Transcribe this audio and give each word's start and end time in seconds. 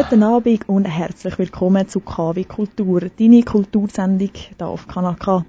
Guten 0.00 0.22
Abend 0.22 0.68
und 0.68 0.84
herzlich 0.84 1.40
willkommen 1.40 1.88
zu 1.88 1.98
KW 1.98 2.44
Kultur, 2.44 3.00
deine 3.18 3.42
Kultursendung 3.42 4.30
hier 4.32 4.68
auf 4.68 4.86
Kanal 4.86 5.16
K. 5.16 5.44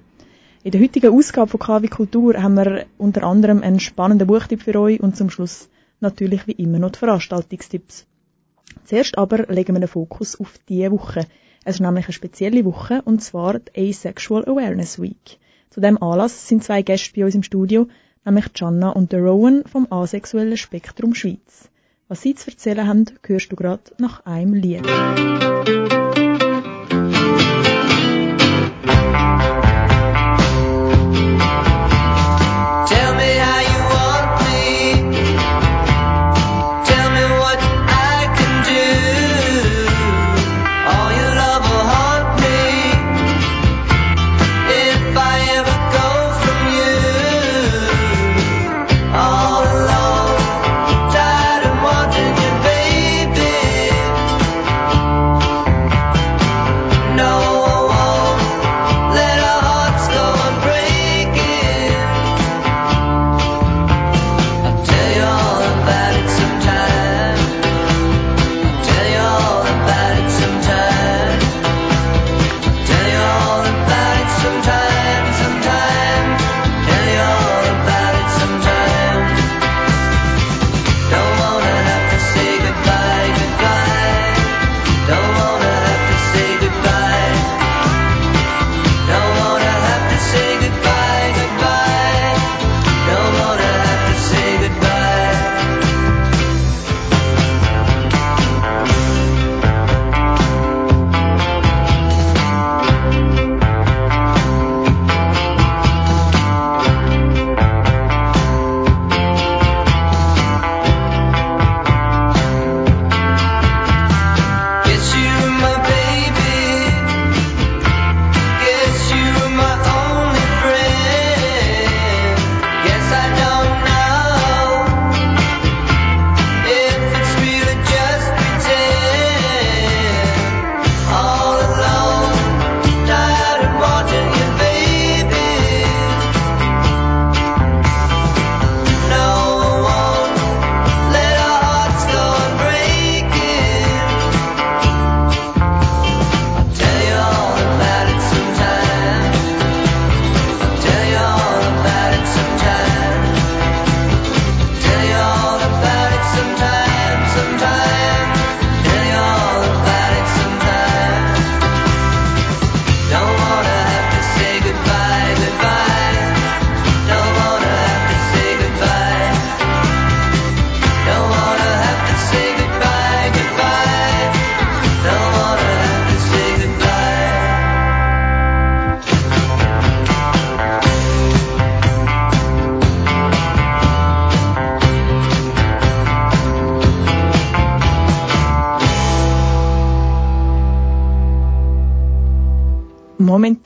In 0.64 0.72
der 0.72 0.82
heutigen 0.82 1.14
Ausgabe 1.14 1.52
von 1.52 1.60
KW 1.60 1.88
Kultur 1.88 2.34
haben 2.34 2.56
wir 2.56 2.88
unter 2.98 3.22
anderem 3.26 3.62
einen 3.62 3.80
spannenden 3.80 4.28
Buchtipp 4.28 4.64
für 4.64 4.80
euch 4.80 5.02
und 5.02 5.16
zum 5.16 5.30
Schluss 5.30 5.70
natürlich 6.00 6.48
wie 6.48 6.54
immer 6.54 6.80
noch 6.80 6.90
die 6.90 6.98
Veranstaltungstipps. 6.98 8.08
Zuerst 8.86 9.20
aber 9.20 9.46
legen 9.54 9.76
wir 9.76 9.82
den 9.82 9.88
Fokus 9.88 10.40
auf 10.40 10.58
diese 10.68 10.92
Woche. 10.94 11.28
Es 11.64 11.76
ist 11.76 11.82
nämlich 11.82 12.06
eine 12.06 12.14
spezielle 12.14 12.66
Woche 12.66 13.04
und 13.06 13.22
zwar 13.22 13.60
die 13.60 13.90
Asexual 13.92 14.46
Awareness 14.46 15.00
Week. 15.00 15.38
Zu 15.70 15.80
dem 15.80 16.02
Anlass 16.02 16.48
sind 16.48 16.64
zwei 16.64 16.82
Gäste 16.82 17.14
bei 17.16 17.26
uns 17.26 17.36
im 17.36 17.44
Studio, 17.44 17.88
nämlich 18.26 18.46
Janna 18.56 18.90
und 18.90 19.12
der 19.12 19.22
Rowan 19.22 19.64
vom 19.66 19.86
Asexuellen 19.92 20.58
Spektrum 20.58 21.14
Schweiz. 21.14 21.70
Was 22.10 22.24
sie 22.24 22.34
zu 22.34 22.50
erzählen 22.50 22.88
haben, 22.88 23.06
hörst 23.24 23.52
du 23.52 23.56
gerade 23.56 23.84
nach 24.00 24.26
einem 24.26 24.56
Lied. 24.56 24.82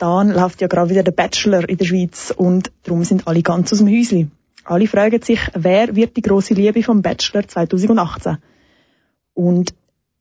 Momentan 0.04 0.34
läuft 0.34 0.60
ja 0.60 0.68
gerade 0.68 0.90
wieder 0.90 1.02
der 1.02 1.12
Bachelor 1.12 1.68
in 1.68 1.78
der 1.78 1.84
Schweiz 1.84 2.32
und 2.36 2.70
darum 2.82 3.04
sind 3.04 3.26
alle 3.26 3.42
ganz 3.42 3.72
aus 3.72 3.78
dem 3.78 3.88
Häusli. 3.88 4.28
Alle 4.64 4.86
fragen 4.86 5.22
sich, 5.22 5.40
wer 5.54 5.96
wird 5.96 6.16
die 6.16 6.22
große 6.22 6.54
Liebe 6.54 6.82
vom 6.82 7.02
Bachelor 7.02 7.46
2018? 7.46 8.38
Und 9.34 9.74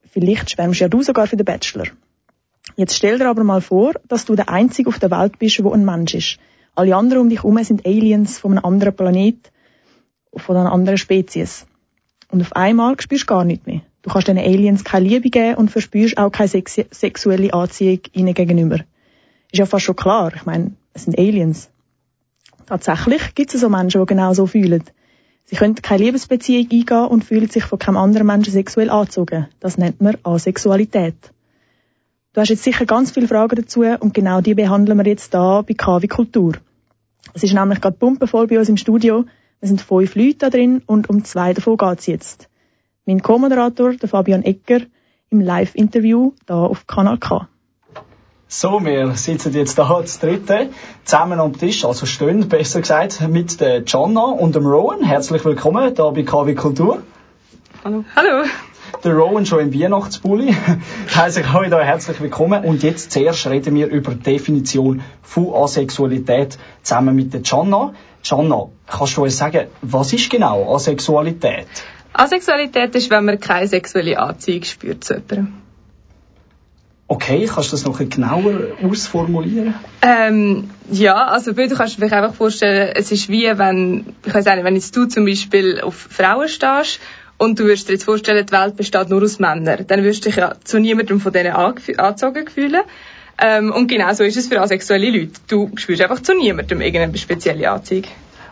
vielleicht 0.10 0.52
schwärmst 0.52 0.80
ja 0.80 0.88
du 0.88 1.02
sogar 1.02 1.28
für 1.28 1.38
den 1.38 1.46
Bachelor. 1.46 1.86
Jetzt 2.76 2.96
stell 2.96 3.18
dir 3.18 3.30
aber 3.30 3.44
mal 3.44 3.62
vor, 3.62 3.94
dass 4.08 4.26
du 4.26 4.36
der 4.36 4.50
Einzige 4.50 4.90
auf 4.90 5.00
der 5.00 5.12
Welt 5.12 5.38
bist, 5.38 5.64
wo 5.64 5.72
ein 5.72 5.86
Mensch 5.86 6.14
ist. 6.14 6.40
Alle 6.76 6.96
anderen 6.96 7.24
um 7.24 7.30
dich 7.30 7.40
herum 7.40 7.62
sind 7.64 7.86
Aliens 7.86 8.40
von 8.40 8.54
einem 8.54 8.66
anderen 8.66 8.96
Planet, 8.96 9.52
von 10.36 10.58
einer 10.58 10.72
anderen 10.72 10.98
Spezies. 10.98 11.66
Und 12.30 12.42
auf 12.42 12.56
einmal 12.56 13.00
spürst 13.00 13.24
du 13.24 13.28
gar 13.28 13.44
nichts 13.46 13.66
mehr. 13.66 13.82
Du 14.02 14.10
kannst 14.10 14.28
den 14.28 14.38
Aliens 14.38 14.84
keine 14.84 15.08
Liebe 15.08 15.30
geben 15.30 15.56
und 15.56 15.72
verspürst 15.72 16.18
auch 16.18 16.32
keine 16.32 16.50
sexuelle 16.50 17.54
Anziehung 17.54 18.00
ihnen 18.14 18.34
gegenüber. 18.34 18.80
Ist 19.54 19.60
ja 19.60 19.68
fast 19.68 19.86
schon 19.86 19.96
klar. 19.96 20.34
Ich 20.36 20.48
meine, 20.48 20.72
es 20.94 21.04
sind 21.04 21.16
Aliens. 21.16 21.70
Tatsächlich 22.66 23.36
gibt 23.36 23.54
es 23.54 23.62
so 23.62 23.70
Menschen, 23.70 24.02
die 24.02 24.08
genau 24.08 24.34
so 24.34 24.48
fühlen. 24.48 24.84
Sie 25.46 25.56
können 25.56 25.76
keine 25.76 26.06
Liebesbeziehung 26.06 26.72
eingehen 26.72 27.06
und 27.06 27.24
fühlen 27.24 27.48
sich 27.48 27.64
von 27.64 27.78
keinem 27.78 27.98
anderen 27.98 28.26
Menschen 28.26 28.52
sexuell 28.52 28.90
angezogen. 28.90 29.48
Das 29.60 29.78
nennt 29.78 30.02
man 30.02 30.18
Asexualität. 30.24 31.14
Du 32.34 32.42
hast 32.42 32.50
jetzt 32.50 32.64
sicher 32.64 32.88
ganz 32.88 33.12
viele 33.12 33.28
Fragen 33.28 33.56
dazu 33.56 33.82
und 33.82 34.16
genau 34.16 34.42
die 34.42 34.56
behandeln 34.56 34.98
wir 34.98 35.06
jetzt 35.06 35.34
hier 35.34 35.64
bei 35.68 35.76
KW 35.76 36.08
Kultur. 36.08 36.54
Es 37.36 37.44
ist 37.44 37.54
nämlich 37.54 37.80
gerade 37.80 37.96
pumpenvoll 37.96 38.48
bei 38.48 38.58
uns 38.58 38.70
im 38.70 38.78
Studio. 38.78 39.26
Wir 39.60 39.68
sind 39.68 39.82
fünf 39.82 40.16
Leute 40.16 40.38
da 40.40 40.50
drin 40.50 40.82
und 40.88 41.12
um 41.12 41.24
zwei 41.26 41.54
davon 41.54 41.78
geht's 41.78 42.08
jetzt. 42.08 42.50
Mein 43.06 43.22
Co-Moderator, 43.22 43.94
der 43.94 44.10
Fabian 44.10 44.42
Ecker, 44.42 44.80
im 45.30 45.42
Live-Interview 45.42 46.32
da 46.48 46.56
auf 46.56 46.88
Kanal 46.88 47.20
K. 47.20 47.48
So, 48.56 48.86
wir 48.86 49.16
sitzen 49.16 49.52
jetzt 49.54 49.80
da 49.80 49.90
als 49.90 50.20
Dritte 50.20 50.70
zusammen 51.06 51.40
am 51.40 51.58
Tisch, 51.58 51.84
also 51.86 52.06
stehen, 52.06 52.48
besser 52.48 52.82
gesagt, 52.82 53.28
mit 53.28 53.60
der 53.60 53.82
Jonna 53.82 54.26
und 54.26 54.54
dem 54.54 54.68
Rowan. 54.68 55.04
Herzlich 55.04 55.44
willkommen 55.44 55.96
da 55.96 56.12
bei 56.12 56.22
KW 56.22 56.54
Kultur. 56.54 57.02
Hallo. 57.84 58.06
Hallo. 58.16 58.46
Der 59.04 59.16
Rowan 59.16 59.48
schon 59.48 59.60
im 59.62 59.74
Weihnachtsbully. 59.74 60.56
heisst 61.16 61.40
ich 61.40 61.52
euch 61.52 61.72
da 61.72 61.82
herzlich 61.82 62.22
willkommen. 62.22 62.64
Und 62.64 62.84
jetzt 62.84 63.12
zuerst 63.12 63.48
reden 63.48 63.74
wir 63.74 63.88
über 63.88 64.14
die 64.14 64.22
Definition 64.22 65.02
von 65.24 65.52
Asexualität 65.56 66.60
zusammen 66.84 67.16
mit 67.16 67.34
der 67.34 67.42
Jonna. 67.42 67.96
Jonna, 68.24 68.70
kannst 68.86 69.18
du 69.18 69.24
uns 69.24 69.36
sagen, 69.36 69.66
was 69.82 70.14
ist 70.14 70.30
genau 70.30 70.76
Asexualität? 70.76 71.66
Asexualität 72.14 72.94
ist, 72.94 73.10
wenn 73.10 73.26
man 73.26 73.40
keine 73.40 73.68
sexuelle 73.68 74.20
Anziehung 74.20 74.62
spürt 74.62 75.04
zu 75.04 75.16
jemandem. 75.16 75.63
Okay, 77.08 77.48
kannst 77.54 77.72
du 77.72 77.76
das 77.76 77.86
noch 77.86 78.00
ein 78.00 78.10
genauer 78.10 78.54
ausformulieren? 78.82 79.76
Ähm, 80.02 80.70
ja, 80.90 81.28
also 81.28 81.52
du 81.52 81.76
kannst 81.76 82.02
dir 82.02 82.12
einfach 82.12 82.34
vorstellen, 82.34 82.94
es 82.96 83.12
ist 83.12 83.30
wie 83.30 83.46
wenn, 83.58 84.06
ich 84.26 84.34
weiß 84.34 84.46
nicht, 84.46 84.64
wenn 84.64 84.76
jetzt 84.76 84.96
du 84.96 85.06
zum 85.06 85.26
Beispiel 85.26 85.82
auf 85.82 85.96
Frauen 85.96 86.48
stehst 86.48 87.00
und 87.38 87.60
du 87.60 87.66
würdest 87.66 87.90
dir 87.90 87.94
jetzt 87.94 88.06
vorstellen, 88.06 88.46
die 88.46 88.54
Welt 88.54 88.78
besteht 88.78 89.10
nur 89.10 89.22
aus 89.22 89.38
Männern, 89.40 89.86
dann 89.86 90.04
würdest 90.04 90.26
du 90.26 90.30
dich 90.30 90.38
ja 90.38 90.54
zu 90.64 90.80
niemandem 90.80 91.20
von 91.20 91.34
denen 91.34 91.54
angezogen 91.54 92.48
fühlen. 92.48 92.82
Ähm, 93.42 93.72
und 93.72 93.88
genau 93.88 94.14
so 94.14 94.24
ist 94.24 94.38
es 94.38 94.48
für 94.48 94.62
asexuelle 94.62 95.10
Leute. 95.10 95.34
Du 95.48 95.72
spürst 95.76 96.02
einfach 96.02 96.22
zu 96.22 96.34
niemandem 96.34 96.82
irgendeine 96.82 97.18
spezielle 97.18 97.70
Anziehung. 97.70 98.06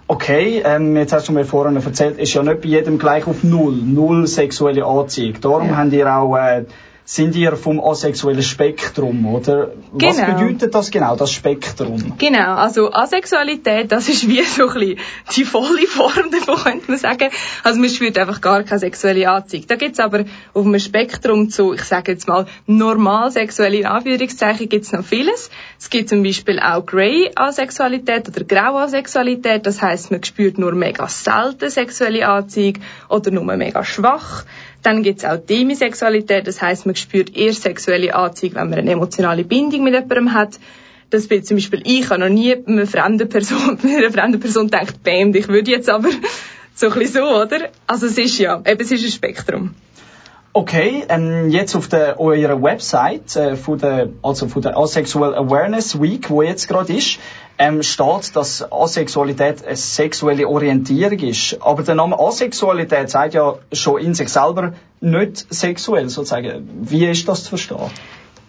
Okay, 0.07 0.62
ähm, 0.65 0.97
jetzt 0.97 1.13
hast 1.13 1.30
du 1.30 1.31
mir 1.31 1.45
vorhin 1.45 1.77
erzählt, 1.77 2.19
ist 2.19 2.33
ja 2.33 2.44
nicht 2.44 2.62
bei 2.62 2.68
jedem 2.68 3.00
gleich 3.00 3.25
auf 3.27 3.44
Null, 3.44 3.75
Null 3.75 4.27
sexuelle 4.27 4.86
Anziehung. 4.86 5.39
Darum 5.39 5.69
ja. 5.69 5.77
haben 5.77 5.92
ihr 5.94 6.13
auch 6.13 6.36
äh, 6.36 6.65
sind 7.13 7.35
ihr 7.35 7.57
vom 7.57 7.81
asexuellen 7.81 8.41
Spektrum, 8.41 9.25
oder? 9.25 9.71
Genau. 9.97 10.07
Was 10.07 10.25
bedeutet 10.25 10.73
das 10.73 10.91
genau, 10.91 11.17
das 11.17 11.29
Spektrum? 11.33 12.13
Genau, 12.17 12.55
also 12.55 12.93
Asexualität, 12.93 13.91
das 13.91 14.07
ist 14.07 14.29
wie 14.29 14.41
so 14.43 14.69
ein 14.69 14.73
bisschen 14.73 14.99
die 15.35 15.43
volle 15.43 15.87
Form 15.87 16.31
davon, 16.31 16.63
könnte 16.63 16.91
man 16.91 16.97
sagen. 16.97 17.29
Also 17.65 17.81
man 17.81 17.89
spürt 17.89 18.17
einfach 18.17 18.39
gar 18.39 18.63
keine 18.63 18.79
sexuelle 18.79 19.29
Anziehung. 19.29 19.65
Da 19.67 19.75
gibt's 19.75 19.99
aber 19.99 20.23
auf 20.53 20.65
einem 20.65 20.79
Spektrum 20.79 21.49
zu, 21.49 21.73
ich 21.73 21.83
sage 21.83 22.13
jetzt 22.13 22.29
mal, 22.29 22.45
normal 22.65 23.29
sexuelle 23.29 23.79
in 23.79 23.87
Anführungszeichen 23.87 24.69
gibt's 24.69 24.93
noch 24.93 25.03
vieles. 25.03 25.49
Es 25.77 25.89
gibt 25.89 26.07
zum 26.07 26.23
Beispiel 26.23 26.61
auch 26.61 26.85
Grey 26.85 27.29
Asexualität 27.35 28.29
oder 28.29 28.45
Grau 28.45 28.77
Asexualität, 28.77 29.65
das 29.65 29.81
heißt, 29.81 30.11
man 30.11 30.23
spürt 30.23 30.57
nur 30.57 30.71
mega 30.71 31.09
selten 31.09 31.69
sexuelle 31.69 32.25
Anziehung 32.25 32.75
oder 33.09 33.31
nur 33.31 33.43
mega 33.57 33.83
schwach. 33.83 34.45
Dann 34.81 35.04
gibt 35.04 35.19
es 35.19 35.25
auch 35.25 35.38
Demisexualität, 35.38 36.48
das 36.48 36.62
heißt, 36.62 36.86
man 36.86 36.95
spürt 36.95 37.36
erst 37.36 37.63
sexuelle 37.63 38.16
Anziehung, 38.16 38.56
wenn 38.56 38.69
man 38.69 38.80
eine 38.80 38.92
emotionale 38.92 39.44
Bindung 39.44 39.83
mit 39.83 39.94
jemandem 39.94 40.33
hat. 40.33 40.60
Das 41.10 41.28
bin 41.28 41.44
zum 41.44 41.57
Beispiel 41.57 41.81
ich, 41.86 42.10
habe 42.10 42.22
noch 42.22 42.30
nie 42.30 42.56
einer 42.56 42.88
fremden 42.88 43.30
Person, 43.30 43.78
einer 43.83 44.12
fremden 44.12 44.39
Person 44.39 44.66
gedacht, 44.66 45.04
bam, 45.04 45.36
ich 45.36 45.48
würde 45.48 45.72
jetzt 45.72 45.89
aber 45.89 46.10
so 46.74 46.88
ein 46.88 46.94
bisschen 46.94 47.24
so, 47.24 47.42
oder? 47.42 47.69
Also 47.86 48.07
es 48.07 48.18
ist 48.18 48.38
ja, 48.39 48.62
eben, 48.66 48.81
es 48.81 48.92
ist 48.92 49.04
ein 49.04 49.12
Spektrum. 49.12 49.75
Okay, 50.53 51.06
ähm, 51.07 51.50
jetzt 51.50 51.75
auf 51.77 51.88
der, 51.88 52.19
eurer 52.19 52.62
Website, 52.62 53.38
äh, 53.38 53.56
von 53.56 53.80
der, 53.80 54.09
also 54.21 54.50
von 54.50 54.62
der 54.62 54.77
Asexual 54.77 55.33
Awareness 55.33 56.01
Week, 56.01 56.30
wo 56.30 56.42
jetzt 56.42 56.68
gerade 56.68 56.92
ist, 56.92 57.19
ähm, 57.57 57.81
steht, 57.83 58.36
dass 58.36 58.69
Asexualität 58.69 59.65
eine 59.65 59.77
sexuelle 59.77 60.50
Orientierung 60.50 61.19
ist. 61.19 61.57
Aber 61.62 61.83
der 61.83 61.95
Name 61.95 62.19
Asexualität 62.19 63.09
sagt 63.09 63.33
ja 63.33 63.56
schon 63.71 64.01
in 64.01 64.13
sich 64.13 64.27
selber 64.27 64.74
nicht 65.00 65.45
sexuell, 65.53 66.09
sozusagen. 66.09 66.68
Wie 66.81 67.06
ist 67.06 67.30
das 67.30 67.44
zu 67.44 67.50
verstehen? 67.51 67.89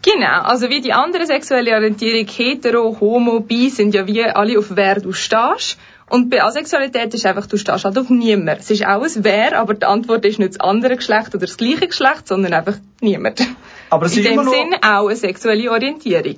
Genau, 0.04 0.42
also 0.42 0.68
wie 0.68 0.80
die 0.80 0.92
andere 0.92 1.26
sexuelle 1.26 1.72
Orientierung, 1.76 2.26
hetero, 2.26 2.96
homo, 3.00 3.38
bi, 3.38 3.70
sind 3.70 3.94
ja 3.94 4.04
wie 4.08 4.24
alle 4.24 4.58
auf 4.58 4.74
wer 4.74 4.98
du 4.98 5.12
stehst. 5.12 5.78
Und 6.08 6.30
bei 6.30 6.42
Asexualität 6.42 7.14
ist 7.14 7.24
einfach, 7.24 7.46
du 7.46 7.56
stehst 7.56 7.84
halt 7.84 7.98
auf 7.98 8.10
niemand. 8.10 8.60
Es 8.60 8.70
ist 8.70 8.84
auch 8.84 9.02
ein 9.02 9.24
Wer, 9.24 9.58
aber 9.58 9.74
die 9.74 9.86
Antwort 9.86 10.24
ist 10.24 10.38
nicht 10.38 10.54
das 10.54 10.60
andere 10.60 10.96
Geschlecht 10.96 11.28
oder 11.28 11.46
das 11.46 11.56
gleiche 11.56 11.88
Geschlecht, 11.88 12.28
sondern 12.28 12.52
einfach 12.52 12.76
niemand. 13.00 13.42
Aber 13.88 14.06
es 14.06 14.16
In 14.16 14.24
ist 14.24 14.30
dem 14.30 14.44
Sinn 14.44 14.74
auch 14.82 15.06
eine 15.06 15.16
sexuelle 15.16 15.70
Orientierung. 15.70 16.36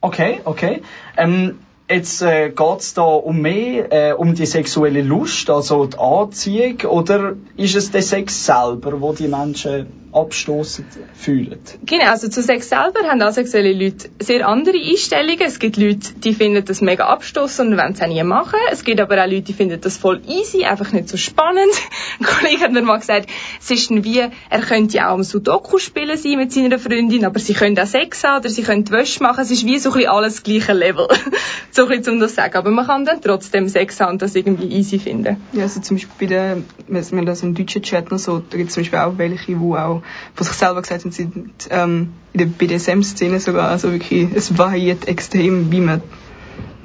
Okay, 0.00 0.40
okay. 0.44 0.82
Ähm, 1.16 1.58
Jetzt 1.92 2.22
äh, 2.22 2.48
geht 2.50 2.80
es 2.80 2.94
da 2.94 3.02
um 3.02 3.40
mehr, 3.40 3.92
äh, 3.92 4.12
um 4.12 4.34
die 4.34 4.46
sexuelle 4.46 5.02
Lust, 5.02 5.50
also 5.50 5.86
die 5.86 5.98
Anziehung, 5.98 6.80
oder 6.88 7.34
ist 7.56 7.76
es 7.76 7.90
der 7.90 8.02
Sex 8.02 8.46
selber, 8.46 9.00
wo 9.00 9.12
die 9.12 9.28
Menschen 9.28 10.02
abstoßend 10.12 10.86
fühlen? 11.14 11.58
Genau, 11.84 12.04
also 12.04 12.28
zu 12.28 12.42
Sex 12.42 12.68
selber 12.68 13.00
haben 13.08 13.22
asexuelle 13.22 13.72
Leute 13.72 14.10
sehr 14.20 14.46
andere 14.46 14.76
Einstellungen. 14.76 15.40
Es 15.40 15.58
gibt 15.58 15.76
Leute, 15.76 16.12
die 16.22 16.34
finden 16.34 16.64
das 16.64 16.80
mega 16.80 17.06
abstoßend 17.06 17.72
und 17.72 17.78
wollen 17.78 17.92
es 17.92 18.02
auch 18.02 18.06
nie 18.06 18.22
machen. 18.22 18.58
Es 18.70 18.84
gibt 18.84 19.00
aber 19.00 19.22
auch 19.22 19.26
Leute, 19.26 19.42
die 19.42 19.52
finden 19.52 19.80
das 19.80 19.96
voll 19.96 20.20
easy, 20.28 20.64
einfach 20.64 20.92
nicht 20.92 21.08
so 21.08 21.16
spannend. 21.16 21.72
Ein 22.20 22.26
Kollege 22.26 22.62
hat 22.62 22.72
mir 22.72 22.82
mal 22.82 22.98
gesagt, 22.98 23.28
es 23.60 23.70
ist 23.70 23.90
wie, 23.90 24.18
er 24.18 24.60
könnte 24.60 24.98
ja 24.98 25.08
auch 25.08 25.14
am 25.14 25.22
Sudoku 25.22 25.78
spielen 25.78 26.16
sein 26.16 26.36
mit 26.36 26.52
seiner 26.52 26.78
Freundin, 26.78 27.24
aber 27.24 27.38
sie 27.38 27.54
können 27.54 27.78
auch 27.78 27.86
Sex 27.86 28.22
haben 28.24 28.40
oder 28.40 28.50
sie 28.50 28.62
können 28.62 28.88
Wäsche 28.90 29.22
machen. 29.22 29.40
Es 29.42 29.50
ist 29.50 29.64
wie 29.64 29.78
so 29.78 29.90
ein 29.90 29.94
bisschen 29.94 30.10
alles 30.10 30.42
gleiche 30.42 30.72
Level. 30.72 31.08
so 31.70 31.81
ein 31.84 31.98
bisschen, 31.98 32.14
um 32.14 32.20
das 32.20 32.30
zu 32.30 32.36
sagen. 32.36 32.56
Aber 32.56 32.70
man 32.70 32.86
kann 32.86 33.04
dann 33.04 33.20
trotzdem 33.20 33.68
Sex 33.68 34.00
haben 34.00 34.12
und 34.12 34.22
das 34.22 34.34
irgendwie 34.34 34.66
easy 34.66 34.98
finden. 34.98 35.36
Ja, 35.52 35.62
also 35.62 35.80
zum 35.80 35.96
Beispiel 35.96 36.14
bei 36.20 36.26
der, 36.26 36.56
wir 36.88 37.02
haben 37.02 37.26
das 37.26 37.42
im 37.42 37.54
deutschen 37.54 37.82
Chat 37.82 38.10
noch 38.10 38.18
so, 38.18 38.38
da 38.38 38.56
gibt 38.56 38.68
es 38.68 38.74
zum 38.74 38.82
Beispiel 38.82 38.98
auch 38.98 39.18
welche, 39.18 39.52
die 39.52 39.56
auch 39.56 40.02
von 40.34 40.46
sich 40.46 40.54
selber 40.54 40.82
gesagt 40.82 41.04
haben, 41.04 41.10
sie 41.10 41.22
sind 41.22 41.50
ähm, 41.70 42.12
in 42.32 42.38
der 42.38 42.46
BDSM-Szene 42.46 43.40
sogar, 43.40 43.68
also 43.68 43.92
wirklich, 43.92 44.28
es 44.34 44.56
variiert 44.56 45.08
extrem, 45.08 45.70
wie 45.70 45.80
man 45.80 46.02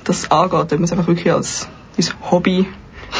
das 0.04 0.32
angeht, 0.32 0.60
ob 0.60 0.72
man 0.72 0.84
es 0.84 0.92
einfach 0.92 1.08
wirklich 1.08 1.32
als, 1.32 1.68
als 1.98 2.16
Hobby 2.32 2.66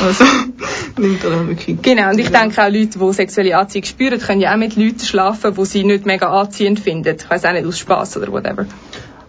also, 0.02 0.24
nimmt 0.98 1.24
oder 1.26 1.48
wirklich. 1.48 1.82
Genau, 1.82 2.10
und 2.10 2.20
ich 2.20 2.30
denke 2.30 2.62
auch 2.62 2.70
Leute, 2.70 3.00
die 3.00 3.14
sexuelle 3.14 3.58
Anziehung 3.58 3.86
spüren, 3.86 4.20
können 4.20 4.42
ja 4.42 4.54
auch 4.54 4.58
mit 4.58 4.76
Leuten 4.76 5.00
schlafen, 5.00 5.54
die 5.56 5.66
sie 5.66 5.84
nicht 5.84 6.06
mega 6.06 6.30
anziehend 6.30 6.80
finden. 6.80 7.16
Ich 7.18 7.30
weiß 7.30 7.46
auch 7.46 7.54
nicht, 7.54 7.66
aus 7.66 7.80
Spaß 7.80 8.18
oder 8.18 8.32
whatever. 8.32 8.66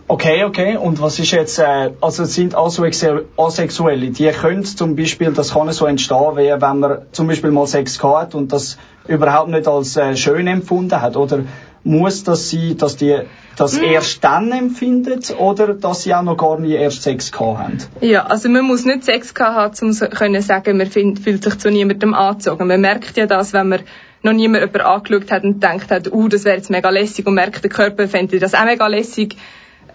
Okay, 0.08 0.44
okay. 0.44 0.76
Und 0.78 1.02
was 1.02 1.18
ist 1.18 1.32
jetzt, 1.32 1.58
äh, 1.58 1.90
also 2.00 2.24
sind 2.24 2.54
Asexuelle, 2.56 4.10
die 4.10 4.30
können 4.30 4.64
zum 4.64 4.96
Beispiel, 4.96 5.32
das 5.32 5.52
kann 5.52 5.70
so 5.70 5.84
entstehen, 5.84 6.36
wie 6.36 6.48
wenn 6.48 6.78
man 6.78 7.02
zum 7.12 7.26
Beispiel 7.26 7.50
mal 7.50 7.66
Sex 7.66 8.02
hat 8.02 8.34
und 8.34 8.50
das 8.52 8.78
überhaupt 9.06 9.50
nicht 9.50 9.68
als 9.68 9.96
äh, 9.98 10.16
schön 10.16 10.46
empfunden 10.46 11.00
hat, 11.00 11.16
oder 11.16 11.40
muss 11.84 12.24
das 12.24 12.50
sein, 12.50 12.76
dass 12.78 12.96
die 12.96 13.18
das 13.56 13.76
hm. 13.76 13.84
erst 13.84 14.22
dann 14.24 14.50
empfinden 14.52 15.20
oder 15.38 15.74
dass 15.74 16.04
sie 16.04 16.14
auch 16.14 16.22
noch 16.22 16.36
gar 16.36 16.58
nie 16.58 16.74
erst 16.74 17.02
Sex 17.02 17.30
gehabt 17.30 17.58
haben? 17.58 17.78
Ja, 18.00 18.24
also 18.26 18.48
man 18.48 18.64
muss 18.64 18.84
nicht 18.84 19.04
Sex 19.04 19.34
gehabt 19.34 19.80
haben, 19.80 19.88
um 19.88 19.92
zu 19.92 20.08
können 20.08 20.40
sagen, 20.40 20.78
man 20.78 20.86
find, 20.86 21.18
fühlt 21.18 21.44
sich 21.44 21.58
zu 21.58 21.70
niemandem 21.70 22.14
angezogen. 22.14 22.66
Man 22.66 22.80
merkt 22.80 23.16
ja 23.16 23.26
das, 23.26 23.52
wenn 23.52 23.68
man 23.68 23.80
noch 24.22 24.32
niemand 24.32 24.62
jemanden 24.62 24.80
angeschaut 24.80 25.30
hat 25.30 25.44
und 25.44 25.62
denkt 25.62 25.90
hat, 25.90 26.12
uh, 26.12 26.28
das 26.28 26.44
wäre 26.44 26.56
jetzt 26.56 26.70
mega 26.70 26.88
lässig 26.90 27.26
und 27.26 27.34
merkt, 27.34 27.62
der 27.62 27.70
Körper 27.70 28.08
fände 28.08 28.38
das 28.38 28.54
auch 28.54 28.64
mega 28.64 28.86
lässig 28.86 29.36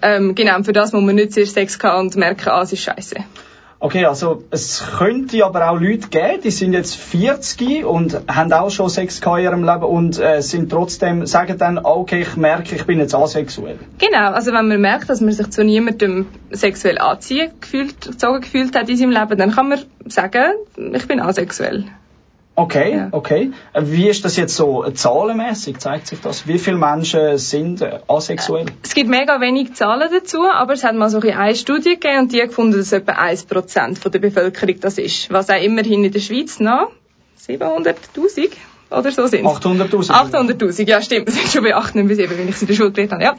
ähm, 0.03 0.35
genau, 0.35 0.61
für 0.63 0.73
das 0.73 0.91
muss 0.91 1.01
man 1.01 1.15
nicht 1.15 1.33
zuerst 1.33 1.53
Sex 1.53 1.79
haben 1.81 2.07
und 2.07 2.15
merken, 2.15 2.49
ah, 2.49 2.61
es 2.61 2.73
ist 2.73 2.81
scheiße. 2.81 3.15
Okay, 3.79 4.05
also 4.05 4.45
es 4.49 4.81
könnte 4.97 5.43
aber 5.43 5.69
auch 5.69 5.77
Leute 5.77 6.07
geben, 6.07 6.39
die 6.41 6.51
sind 6.51 6.71
jetzt 6.71 6.95
40 6.95 7.83
und 7.83 8.17
haben 8.29 8.53
auch 8.53 8.69
schon 8.69 8.89
Sex 8.89 9.19
in 9.19 9.37
ihrem 9.39 9.65
Leben 9.65 9.83
und 9.83 10.17
äh, 10.19 10.41
sind 10.41 10.69
trotzdem, 10.69 11.25
sagen 11.25 11.57
dann, 11.57 11.79
okay, 11.79 12.21
ich 12.21 12.37
merke, 12.37 12.75
ich 12.75 12.85
bin 12.85 12.99
jetzt 12.99 13.13
asexuell. 13.13 13.77
Genau, 13.97 14.31
also 14.31 14.53
wenn 14.53 14.69
man 14.69 14.79
merkt, 14.79 15.09
dass 15.09 15.19
man 15.19 15.33
sich 15.33 15.49
zu 15.49 15.65
niemandem 15.65 16.27
sexuell 16.51 16.97
anziehen 16.97 17.51
gefühlt, 17.59 17.99
gezogen 17.99 18.39
gefühlt 18.39 18.73
hat 18.73 18.87
in 18.87 18.95
seinem 18.95 19.11
Leben, 19.11 19.37
dann 19.37 19.51
kann 19.51 19.67
man 19.67 19.79
sagen, 20.05 20.53
ich 20.77 21.05
bin 21.05 21.19
asexuell. 21.19 21.83
Okay, 22.55 22.95
ja. 22.95 23.07
okay. 23.11 23.51
Wie 23.73 24.07
ist 24.07 24.23
das 24.25 24.37
jetzt 24.37 24.55
so 24.55 24.83
zahlenmäßig? 24.83 25.79
Zeigt 25.79 26.07
sich 26.07 26.21
das? 26.21 26.47
Wie 26.47 26.59
viele 26.59 26.77
Menschen 26.77 27.37
sind 27.39 27.81
äh, 27.81 27.99
asexuell? 28.07 28.67
Es 28.83 28.93
gibt 28.93 29.09
mega 29.09 29.41
wenig 29.41 29.73
Zahlen 29.73 30.07
dazu, 30.11 30.43
aber 30.47 30.73
es 30.73 30.83
hat 30.83 30.95
mal 30.95 31.09
so 31.09 31.19
eine 31.19 31.55
Studie 31.55 31.95
gegeben 31.95 32.19
und 32.19 32.31
die 32.31 32.41
hat 32.41 32.49
gefunden, 32.49 32.77
dass 32.77 32.91
etwa 32.91 33.13
1% 33.13 34.09
der 34.09 34.19
Bevölkerung 34.19 34.79
das 34.81 34.99
ist. 34.99 35.31
Was 35.31 35.49
auch 35.49 35.59
immerhin 35.59 36.03
in 36.03 36.11
der 36.11 36.19
Schweiz 36.19 36.59
noch 36.59 36.91
700.000 37.47 38.51
oder 38.91 39.11
so 39.11 39.25
sind. 39.25 39.45
800.000? 39.45 40.11
800.000, 40.11 40.87
ja 40.87 41.01
stimmt. 41.01 41.25
Wir 41.27 41.33
sind 41.33 41.47
schon 41.47 41.63
bei 41.63 41.75
8, 41.75 41.93
bis 41.93 42.17
7, 42.17 42.37
wenn 42.37 42.47
ich 42.49 42.55
es 42.55 42.61
in 42.61 42.67
der 42.67 42.75
Schule 42.75 42.91
geredet 42.91 43.13
habe. 43.13 43.23
Ja. 43.23 43.35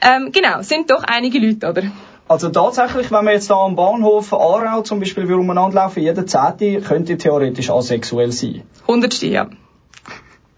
Ähm, 0.00 0.32
genau, 0.32 0.62
sind 0.62 0.90
doch 0.90 1.02
einige 1.04 1.38
Leute, 1.38 1.68
oder? 1.68 1.82
Also 2.28 2.48
tatsächlich, 2.48 3.10
wenn 3.12 3.24
wir 3.24 3.32
jetzt 3.32 3.50
da 3.50 3.54
am 3.54 3.76
Bahnhof 3.76 4.32
Aarau 4.32 4.82
zum 4.82 4.98
Beispiel 4.98 5.32
umeinander 5.32 5.76
laufen, 5.76 6.02
jeder 6.02 6.26
Zehnte 6.26 6.80
könnte 6.80 7.16
theoretisch 7.16 7.70
asexuell 7.70 8.32
sein. 8.32 8.62
Hundertste, 8.88 9.26
ja. 9.26 9.48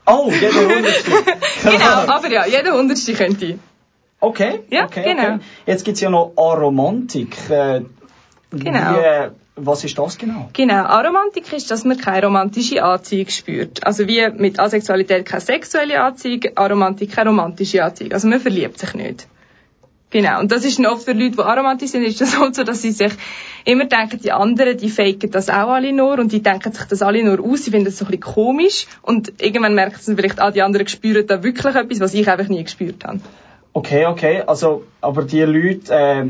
Oh, 0.07 0.31
jeder 0.31 0.77
Hundertste. 0.77 1.11
genau, 1.65 2.15
aber 2.15 2.31
ja, 2.31 2.47
jeder 2.47 2.73
Hundertste 2.73 3.13
könnte. 3.13 3.59
Okay, 4.21 4.61
ja, 4.71 4.87
okay, 4.87 5.05
genau. 5.05 5.35
Okay. 5.35 5.39
Jetzt 5.67 5.85
gibt's 5.85 6.01
ja 6.01 6.09
noch 6.09 6.33
Aromantik. 6.37 7.37
Äh, 7.51 7.83
genau. 8.51 8.95
Wie, 8.95 8.99
äh, 8.99 9.31
was 9.57 9.85
ist 9.85 9.99
das 9.99 10.17
genau? 10.17 10.49
Genau, 10.55 10.85
Aromantik 10.85 11.53
ist, 11.53 11.71
dass 11.71 11.85
man 11.85 11.99
keine 11.99 12.27
romantische 12.27 12.83
Anziehung 12.83 13.29
spürt. 13.29 13.85
Also 13.87 14.07
wie 14.09 14.29
mit 14.31 14.59
Asexualität 14.59 15.27
keine 15.27 15.41
sexuelle 15.41 16.01
Anziehung, 16.01 16.41
Aromantik 16.55 17.13
keine 17.13 17.31
romantische 17.31 17.85
Anziehung. 17.85 18.13
Also 18.13 18.29
man 18.29 18.41
verliebt 18.41 18.79
sich 18.79 18.95
nicht. 18.95 19.27
Genau. 20.11 20.41
Und 20.41 20.51
das 20.51 20.65
ist 20.65 20.81
oft 20.81 21.05
für 21.05 21.13
Leute, 21.13 21.37
die 21.37 21.43
aromantisch 21.43 21.91
sind, 21.91 22.03
ist 22.05 22.21
das 22.21 22.39
halt 22.41 22.55
so, 22.55 22.65
dass 22.65 22.83
sie 22.83 22.93
sich 22.93 23.13
immer 23.65 23.85
denken, 23.85 24.21
die 24.23 24.33
anderen, 24.33 24.79
die 24.79 24.89
faken 24.89 25.31
das 25.31 25.51
auch 25.51 25.69
alle 25.69 25.93
nur 25.93 26.19
und 26.19 26.33
die 26.33 26.43
denken 26.43 26.73
sich 26.73 26.87
das 26.87 27.03
alle 27.03 27.23
nur 27.23 27.45
aus. 27.45 27.65
Sie 27.65 27.71
finden 27.71 27.87
das 27.87 27.99
so 27.99 28.05
ein 28.05 28.11
bisschen 28.11 28.35
komisch 28.35 28.87
und 29.03 29.43
irgendwann 29.43 29.75
merken 29.75 29.99
sie 30.01 30.15
vielleicht, 30.15 30.41
ah, 30.41 30.51
die 30.51 30.63
anderen 30.63 30.89
spüren 30.89 31.27
da 31.27 31.43
wirklich 31.43 31.75
etwas, 31.75 32.01
was 32.01 32.15
ich 32.15 32.29
einfach 32.31 32.49
nie 32.49 32.65
gespürt 32.65 33.05
habe. 33.05 33.21
Okay, 33.75 34.07
okay. 34.07 34.43
Also, 34.47 34.85
aber 35.01 35.25
die 35.25 35.43
Leute, 35.43 35.93
äh, 35.93 36.25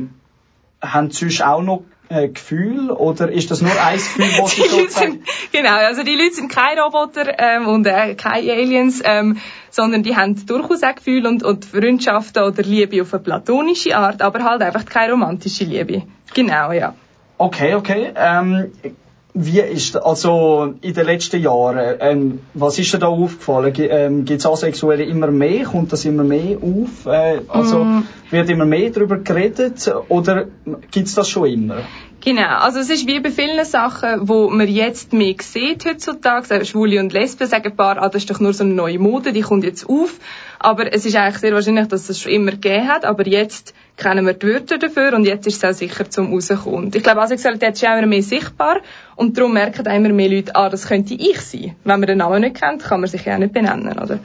haben 0.80 1.10
sonst 1.10 1.42
auch 1.42 1.62
noch 1.62 1.82
äh, 2.08 2.28
Gefühl 2.28 2.90
oder 2.90 3.30
ist 3.30 3.50
das 3.50 3.60
nur 3.60 3.70
ein 3.70 3.96
Gefühl, 3.96 4.26
was 4.40 4.50
sie 4.56 4.62
sozusagen... 4.62 5.22
genau, 5.52 5.76
also 5.76 6.02
die 6.02 6.14
Leute 6.14 6.34
sind 6.34 6.50
keine 6.50 6.82
Roboter 6.82 7.38
ähm, 7.38 7.66
und 7.66 7.86
äh, 7.86 8.14
keine 8.14 8.52
Aliens, 8.52 9.02
ähm, 9.04 9.38
sondern 9.70 10.02
die 10.02 10.16
haben 10.16 10.46
durchaus 10.46 10.82
auch 10.82 10.94
Gefühle 10.94 11.28
und, 11.28 11.42
und 11.42 11.64
Freundschaften 11.64 12.42
oder 12.42 12.62
Liebe 12.62 13.02
auf 13.02 13.12
eine 13.12 13.22
platonische 13.22 13.96
Art, 13.96 14.22
aber 14.22 14.42
halt 14.42 14.62
einfach 14.62 14.84
keine 14.84 15.12
romantische 15.12 15.64
Liebe. 15.64 16.02
Genau, 16.34 16.72
ja. 16.72 16.94
Okay, 17.36 17.74
okay. 17.74 18.12
Ähm, 18.16 18.72
wie 19.40 19.60
ist 19.60 19.96
also 19.96 20.74
in 20.80 20.94
den 20.94 21.06
letzten 21.06 21.40
Jahren, 21.40 21.96
ähm, 22.00 22.40
was 22.54 22.78
ist 22.78 22.92
dir 22.92 22.98
da 22.98 23.06
aufgefallen? 23.06 23.72
G 23.72 23.86
ähm, 23.86 24.24
Gibt 24.24 24.40
es 24.40 24.46
Asexuelle 24.46 25.04
immer 25.04 25.28
mehr? 25.28 25.64
Kommt 25.64 25.92
das 25.92 26.04
immer 26.04 26.24
mehr 26.24 26.58
auf? 26.60 27.06
Äh, 27.06 27.40
also 27.46 27.84
mm. 27.84 28.04
wird 28.30 28.50
immer 28.50 28.64
mehr 28.64 28.90
darüber 28.90 29.18
geredet 29.18 29.90
oder 30.08 30.46
gibt 30.90 31.06
es 31.06 31.14
das 31.14 31.28
schon 31.28 31.48
immer? 31.48 31.82
Genau, 32.28 32.58
also 32.58 32.78
es 32.80 32.90
ist 32.90 33.06
wie 33.06 33.20
bei 33.20 33.30
vielen 33.30 33.64
Sachen, 33.64 34.28
wo 34.28 34.50
man 34.50 34.68
jetzt 34.68 35.14
mehr 35.14 35.34
sieht 35.40 35.86
heutzutage, 35.86 36.62
Schwule 36.66 37.00
und 37.00 37.10
Lesben 37.10 37.48
sagen 37.48 37.68
ein 37.70 37.74
paar, 37.74 37.96
ah, 38.02 38.10
das 38.10 38.24
ist 38.24 38.30
doch 38.30 38.38
nur 38.38 38.52
so 38.52 38.64
eine 38.64 38.74
neue 38.74 38.98
Mode, 38.98 39.32
die 39.32 39.40
kommt 39.40 39.64
jetzt 39.64 39.88
auf, 39.88 40.12
aber 40.58 40.92
es 40.92 41.06
ist 41.06 41.16
eigentlich 41.16 41.38
sehr 41.38 41.54
wahrscheinlich, 41.54 41.88
dass 41.88 42.02
es 42.02 42.06
das 42.08 42.20
schon 42.20 42.32
immer 42.32 42.50
gegeben 42.50 42.86
hat, 42.86 43.06
aber 43.06 43.26
jetzt 43.26 43.72
kennen 43.96 44.26
wir 44.26 44.34
die 44.34 44.46
Wörter 44.46 44.76
dafür 44.76 45.14
und 45.14 45.24
jetzt 45.24 45.46
ist 45.46 45.64
es 45.64 45.70
auch 45.70 45.72
sicher 45.72 46.10
zum 46.10 46.30
rauskommen. 46.30 46.90
Ich 46.94 47.02
glaube, 47.02 47.22
Asexualität 47.22 47.76
ist 47.76 47.82
immer 47.82 48.06
mehr 48.06 48.22
sichtbar 48.22 48.82
und 49.16 49.38
darum 49.38 49.54
merken 49.54 49.86
immer 49.86 50.10
mehr 50.10 50.28
Leute, 50.28 50.54
ah, 50.54 50.68
das 50.68 50.86
könnte 50.86 51.14
ich 51.14 51.40
sein. 51.40 51.76
Wenn 51.84 51.98
man 51.98 52.08
den 52.08 52.18
Namen 52.18 52.42
nicht 52.42 52.60
kennt, 52.60 52.84
kann 52.84 53.00
man 53.00 53.08
sich 53.08 53.24
ja 53.24 53.36
auch 53.36 53.38
nicht 53.38 53.54
benennen, 53.54 53.98
oder? 53.98 54.18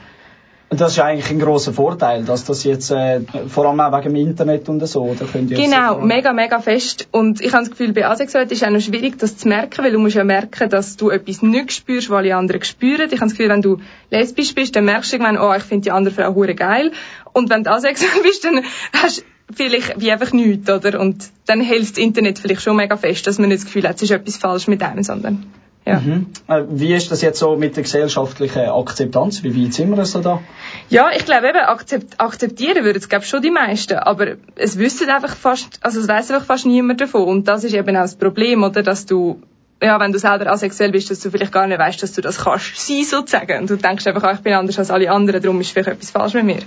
Das 0.76 0.92
ist 0.92 0.98
eigentlich 1.00 1.30
ein 1.30 1.38
großer 1.38 1.72
Vorteil, 1.72 2.24
dass 2.24 2.44
das 2.44 2.64
jetzt, 2.64 2.90
äh, 2.90 3.20
vor 3.48 3.66
allem 3.66 3.80
auch 3.80 3.92
wegen 3.96 4.14
dem 4.14 4.28
Internet 4.28 4.68
und 4.68 4.84
so, 4.86 5.02
oder 5.02 5.24
könnt 5.24 5.50
ihr 5.50 5.56
Genau, 5.56 6.00
mega, 6.00 6.32
mega 6.32 6.58
fest. 6.60 7.08
Und 7.10 7.40
ich 7.40 7.52
habe 7.52 7.64
das 7.64 7.70
Gefühl, 7.70 7.92
bei 7.92 8.06
Asexualität 8.06 8.52
ist 8.52 8.62
es 8.62 8.68
auch 8.68 8.72
noch 8.72 8.80
schwierig, 8.80 9.18
das 9.18 9.36
zu 9.36 9.48
merken, 9.48 9.84
weil 9.84 9.92
du 9.92 9.98
musst 9.98 10.16
ja 10.16 10.24
merken, 10.24 10.68
dass 10.70 10.96
du 10.96 11.10
etwas 11.10 11.42
nicht 11.42 11.72
spürst, 11.72 12.10
weil 12.10 12.24
die 12.24 12.32
anderen 12.32 12.62
spüren. 12.62 13.08
Ich 13.10 13.20
habe 13.20 13.30
das 13.30 13.36
Gefühl, 13.36 13.48
wenn 13.48 13.62
du 13.62 13.78
lesbisch 14.10 14.54
bist, 14.54 14.76
dann 14.76 14.84
merkst 14.84 15.12
du 15.12 15.16
irgendwann, 15.16 15.38
oh, 15.38 15.54
ich 15.54 15.62
finde 15.62 15.84
die 15.84 15.90
andere 15.90 16.14
Frau 16.14 16.34
hure 16.34 16.54
geil. 16.54 16.92
Und 17.32 17.50
wenn 17.50 17.64
du 17.64 17.70
asexuell 17.70 18.22
bist, 18.22 18.44
dann 18.44 18.60
hast 18.92 19.18
du 19.18 19.22
vielleicht 19.54 20.00
wie 20.00 20.10
einfach 20.10 20.32
nichts, 20.32 20.70
oder? 20.70 21.00
Und 21.00 21.30
dann 21.46 21.60
hält 21.60 21.90
das 21.90 21.98
Internet 21.98 22.38
vielleicht 22.38 22.62
schon 22.62 22.76
mega 22.76 22.96
fest, 22.96 23.26
dass 23.26 23.38
man 23.38 23.48
nicht 23.48 23.60
das 23.60 23.66
Gefühl 23.66 23.88
hat, 23.88 23.96
es 23.96 24.02
ist 24.02 24.10
etwas 24.10 24.36
falsch 24.36 24.66
mit 24.68 24.82
einem, 24.82 25.02
sondern 25.02 25.46
ja. 25.86 26.00
Mhm. 26.00 26.26
Äh, 26.48 26.62
wie 26.68 26.94
ist 26.94 27.10
das 27.10 27.20
jetzt 27.20 27.38
so 27.38 27.56
mit 27.56 27.76
der 27.76 27.82
gesellschaftlichen 27.82 28.70
Akzeptanz? 28.70 29.42
Wie 29.42 29.64
weit 29.64 29.74
sind 29.74 29.94
wir 29.94 30.04
so 30.06 30.20
da? 30.20 30.40
Ja, 30.88 31.10
ich 31.14 31.26
glaube 31.26 31.48
eben, 31.48 31.58
akzept, 31.58 32.18
akzeptieren 32.18 32.84
würden 32.84 32.98
es 32.98 33.08
glaube 33.08 33.26
schon 33.26 33.42
die 33.42 33.50
meisten, 33.50 33.98
aber 33.98 34.36
es 34.56 34.78
wissen 34.78 35.10
einfach 35.10 35.36
fast, 35.36 35.78
also 35.82 36.00
es 36.00 36.08
weiß 36.08 36.30
einfach 36.30 36.46
fast 36.46 36.64
niemand 36.64 37.02
davon 37.02 37.24
und 37.24 37.48
das 37.48 37.64
ist 37.64 37.74
eben 37.74 37.96
auch 37.96 38.02
das 38.02 38.16
Problem, 38.16 38.62
oder, 38.62 38.82
dass 38.82 39.04
du 39.04 39.42
ja, 39.82 40.00
wenn 40.00 40.12
du 40.12 40.18
selber 40.18 40.50
asexuell 40.50 40.92
bist, 40.92 41.10
dass 41.10 41.20
du 41.20 41.30
vielleicht 41.30 41.52
gar 41.52 41.66
nicht 41.66 41.78
weißt, 41.78 42.02
dass 42.02 42.12
du 42.12 42.22
das 42.22 42.38
kannst 42.38 42.76
sein, 42.76 43.04
sozusagen. 43.04 43.60
Und 43.60 43.70
du 43.70 43.76
denkst 43.76 44.06
einfach, 44.06 44.22
oh, 44.26 44.32
ich 44.34 44.40
bin 44.40 44.54
anders 44.54 44.78
als 44.78 44.90
alle 44.90 45.10
anderen, 45.10 45.42
darum 45.42 45.60
ist 45.60 45.72
vielleicht 45.72 45.88
etwas 45.88 46.10
falsch 46.10 46.32
mit 46.32 46.44
mir. 46.44 46.60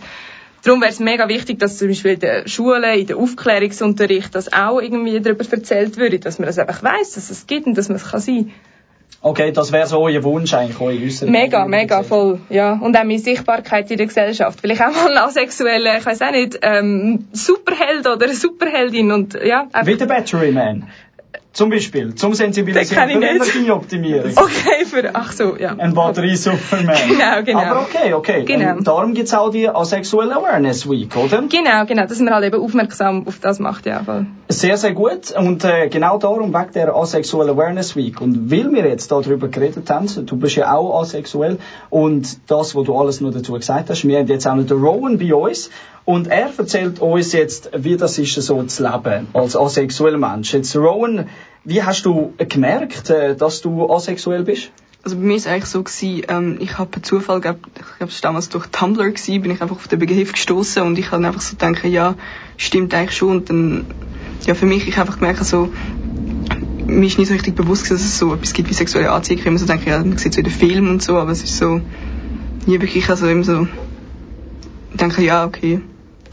Darum 0.64 0.82
wäre 0.82 0.92
es 0.92 1.00
mega 1.00 1.28
wichtig, 1.28 1.58
dass 1.58 1.78
zum 1.78 1.88
Beispiel 1.88 2.12
in 2.12 2.20
der 2.20 2.48
Schule, 2.48 2.96
in 2.96 3.08
der 3.08 3.18
Aufklärungsunterricht 3.18 4.36
das 4.36 4.52
auch 4.54 4.82
irgendwie 4.82 5.20
darüber 5.20 5.46
erzählt 5.50 5.98
würde, 5.98 6.20
dass 6.20 6.38
man 6.38 6.48
das 6.48 6.60
einfach 6.60 6.84
weiß, 6.84 7.14
dass 7.14 7.30
es 7.30 7.48
gibt 7.48 7.66
und 7.66 7.78
dass 7.78 7.90
man 7.90 7.96
es 7.96 8.12
kann 8.12 8.20
sein 8.20 8.48
kann. 8.48 8.54
Okay, 9.20 9.52
das 9.52 9.72
wäre 9.72 9.88
so 9.88 10.08
Ihr 10.08 10.24
Wunsch 10.24 10.54
eigentlich, 10.54 10.80
euer 10.80 11.02
äußere 11.02 11.30
Mega, 11.30 11.66
mega, 11.66 12.04
voll, 12.04 12.40
ja. 12.50 12.74
Und 12.74 12.96
auch 12.96 13.04
meine 13.04 13.20
Sichtbarkeit 13.20 13.90
in 13.90 13.98
der 13.98 14.06
Gesellschaft. 14.06 14.62
Vielleicht 14.62 14.82
auch 14.82 14.94
mal 14.94 15.18
asexueller, 15.18 15.98
ich 15.98 16.06
weiß 16.06 16.22
auch 16.22 16.32
nicht, 16.32 16.60
ähm, 16.62 17.28
Superheld 17.34 18.08
oder 18.08 18.30
Superheldin 18.30 19.12
und, 19.12 19.34
ja. 19.44 19.68
Wie 19.84 19.96
der 19.96 20.06
Battery 20.06 20.52
Man. 20.52 20.88
Zum 21.58 21.72
Beispiel, 21.72 22.14
zum 22.14 22.36
Sensibilisieren 22.36 23.10
für 23.10 23.16
Energieoptimierung. 23.16 24.32
Okay, 24.36 24.86
für, 24.86 25.10
ach 25.16 25.32
so, 25.32 25.58
ja. 25.58 25.74
Ein 25.76 25.96
Batterie-Superman. 25.96 26.96
genau, 27.10 27.44
genau. 27.44 27.60
Aber 27.60 27.82
okay, 27.82 28.14
okay. 28.14 28.44
Genau. 28.46 28.78
Und 28.78 28.88
darum 28.88 29.16
gibt's 29.16 29.34
auch 29.34 29.50
die 29.50 29.68
Asexual 29.68 30.32
Awareness 30.32 30.88
Week, 30.88 31.18
oder? 31.18 31.42
Genau, 31.50 31.84
genau, 31.88 32.06
dass 32.06 32.20
man 32.20 32.32
halt 32.32 32.46
eben 32.46 32.62
aufmerksam 32.62 33.26
auf 33.26 33.40
das 33.40 33.58
macht, 33.58 33.88
ja. 33.88 34.04
Voll. 34.04 34.28
Sehr, 34.50 34.78
sehr 34.78 34.94
gut. 34.94 35.32
Und 35.32 35.64
äh, 35.64 35.90
genau 35.90 36.20
darum, 36.20 36.54
wegen 36.54 36.72
der 36.74 36.96
Asexual 36.96 37.50
Awareness 37.50 37.96
Week. 37.96 38.22
Und 38.22 38.52
weil 38.52 38.72
wir 38.72 38.88
jetzt 38.88 39.12
darüber 39.12 39.48
geredet 39.48 39.90
haben, 39.90 40.08
du 40.28 40.38
bist 40.38 40.58
ja 40.58 40.72
auch 40.72 41.02
asexuell 41.02 41.58
und 41.90 42.52
das, 42.52 42.76
was 42.76 42.84
du 42.84 42.96
alles 42.96 43.20
noch 43.20 43.34
dazu 43.34 43.54
gesagt 43.54 43.90
hast, 43.90 44.08
wir 44.08 44.20
haben 44.20 44.28
jetzt 44.28 44.48
auch 44.48 44.54
noch 44.54 44.68
den 44.68 44.78
Rowan 44.78 45.18
bei 45.18 45.34
uns 45.34 45.72
und 46.08 46.28
er 46.28 46.50
erzählt 46.58 47.02
uns 47.02 47.34
jetzt, 47.34 47.70
wie 47.76 47.98
das 47.98 48.18
ist, 48.18 48.34
so 48.36 48.64
zu 48.64 48.84
leben 48.84 49.28
als 49.34 49.58
asexueller 49.58 50.18
Mensch. 50.18 50.54
Jetzt, 50.54 50.74
Rowan, 50.78 51.28
wie 51.66 51.84
hast 51.84 52.06
du 52.06 52.34
gemerkt, 52.38 53.10
äh, 53.10 53.36
dass 53.36 53.60
du 53.60 53.92
asexuell 53.92 54.44
bist? 54.46 54.72
Also 55.04 55.18
bei 55.18 55.24
mir 55.24 55.36
es 55.36 55.48
eigentlich 55.48 55.66
so 55.66 55.84
gewesen, 55.84 56.26
ähm, 56.30 56.58
ich 56.62 56.78
habe 56.78 56.90
per 56.92 57.04
Zufall, 57.04 57.42
glaub, 57.42 57.58
ich 57.76 57.98
glaube, 57.98 58.10
es 58.14 58.24
war 58.24 58.30
damals 58.30 58.48
durch 58.48 58.68
Tumblr 58.68 59.12
gewesen, 59.12 59.42
bin 59.42 59.52
ich 59.52 59.62
einfach 59.62 59.76
auf 59.76 59.90
den 59.90 60.00
Begriff 60.00 60.32
gestoßen 60.32 60.82
und 60.82 60.98
ich 60.98 61.12
habe 61.12 61.28
einfach 61.28 61.42
so 61.42 61.58
gedacht, 61.58 61.84
ja, 61.84 62.16
stimmt 62.56 62.94
eigentlich 62.94 63.18
schon. 63.18 63.40
Und 63.40 63.50
dann, 63.50 63.86
ja, 64.46 64.54
für 64.54 64.66
mich, 64.66 64.88
ich 64.88 64.98
einfach 64.98 65.20
gemerkt, 65.20 65.44
so, 65.44 65.74
mir 66.86 67.06
ist 67.06 67.20
nicht 67.20 67.28
so 67.28 67.34
richtig 67.34 67.56
bewusst, 67.56 67.92
dass 67.92 68.00
es 68.00 68.18
so 68.18 68.34
etwas 68.34 68.54
gibt 68.54 68.70
wie 68.70 68.74
sexuelle 68.74 69.12
Anziehung. 69.12 69.42
Ich 69.42 69.46
immer 69.46 69.60
so 69.60 69.66
denke, 69.66 69.90
ja, 69.90 69.98
man 70.00 70.18
sieht 70.18 70.34
so 70.34 70.40
in 70.40 70.46
den 70.46 70.54
Filmen 70.54 70.90
und 70.90 71.04
so, 71.04 71.18
aber 71.18 71.32
es 71.32 71.44
ist 71.44 71.58
so, 71.58 71.82
nie 72.66 72.80
wirklich, 72.80 73.10
also 73.10 73.28
immer 73.28 73.44
so, 73.44 73.68
denke, 74.94 75.22
ja, 75.22 75.44
okay, 75.44 75.82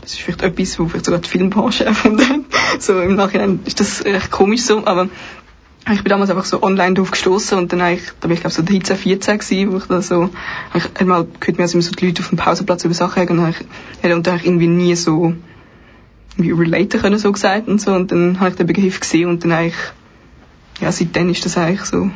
das 0.05 0.13
ist 0.13 0.21
vielleicht 0.21 0.43
etwas, 0.43 0.79
wo 0.79 0.87
vielleicht 0.87 1.07
sogar 1.07 1.21
die 1.21 1.29
Filmbranche 1.29 1.85
erfunden 1.87 2.29
hat. 2.29 2.83
So 2.83 3.01
im 3.01 3.17
Nachhinein 3.17 3.61
ist 3.65 3.81
das 3.81 4.05
recht 4.05 4.31
komisch 4.31 4.63
so, 4.63 4.87
aber 4.87 5.09
ich 5.93 6.03
bin 6.03 6.11
damals 6.11 6.31
einfach 6.31 6.45
so 6.45 6.63
online 6.63 6.95
drauf 6.95 7.11
gestoßen 7.11 7.59
und 7.59 7.73
dann 7.73 7.81
eigentlich, 7.81 8.11
da 8.21 8.29
bin 8.29 8.35
ich 8.35 8.41
glaube 8.41 8.55
so 8.55 8.63
13, 8.63 8.97
14 8.97 9.39
gewesen, 9.39 9.73
wo 9.73 9.77
ich 9.79 9.85
da 9.85 10.01
so, 10.01 10.31
ich 10.75 10.85
einmal 10.99 11.27
gehört 11.41 11.59
mir 11.59 11.65
also 11.65 11.75
immer 11.75 11.83
so 11.83 11.93
die 11.93 12.07
Leute 12.07 12.23
auf 12.23 12.29
dem 12.29 12.39
Pausenplatz 12.39 12.85
über 12.85 12.95
Sachen 12.95 13.21
reden 13.21 13.39
und 13.39 13.45
dann 13.45 13.55
hätte 14.01 14.15
und 14.15 14.27
dann 14.27 14.41
irgendwie 14.43 14.67
nie 14.67 14.95
so 14.95 15.35
wie 16.37 16.53
relaten 16.53 17.01
können, 17.01 17.19
so 17.19 17.33
gesagt 17.33 17.69
und 17.69 17.81
so 17.81 17.93
und 17.93 18.11
dann 18.11 18.41
habe 18.41 18.51
ich 18.51 18.57
den 18.57 18.67
Begriff 18.67 19.01
gesehen 19.01 19.29
und 19.29 19.45
dann 19.45 19.53
eigentlich, 19.53 19.77
ja, 20.81 20.91
seitdem 20.91 21.31
ist 21.31 21.45
das 21.45 21.57
eigentlich 21.57 21.85
so, 21.85 22.11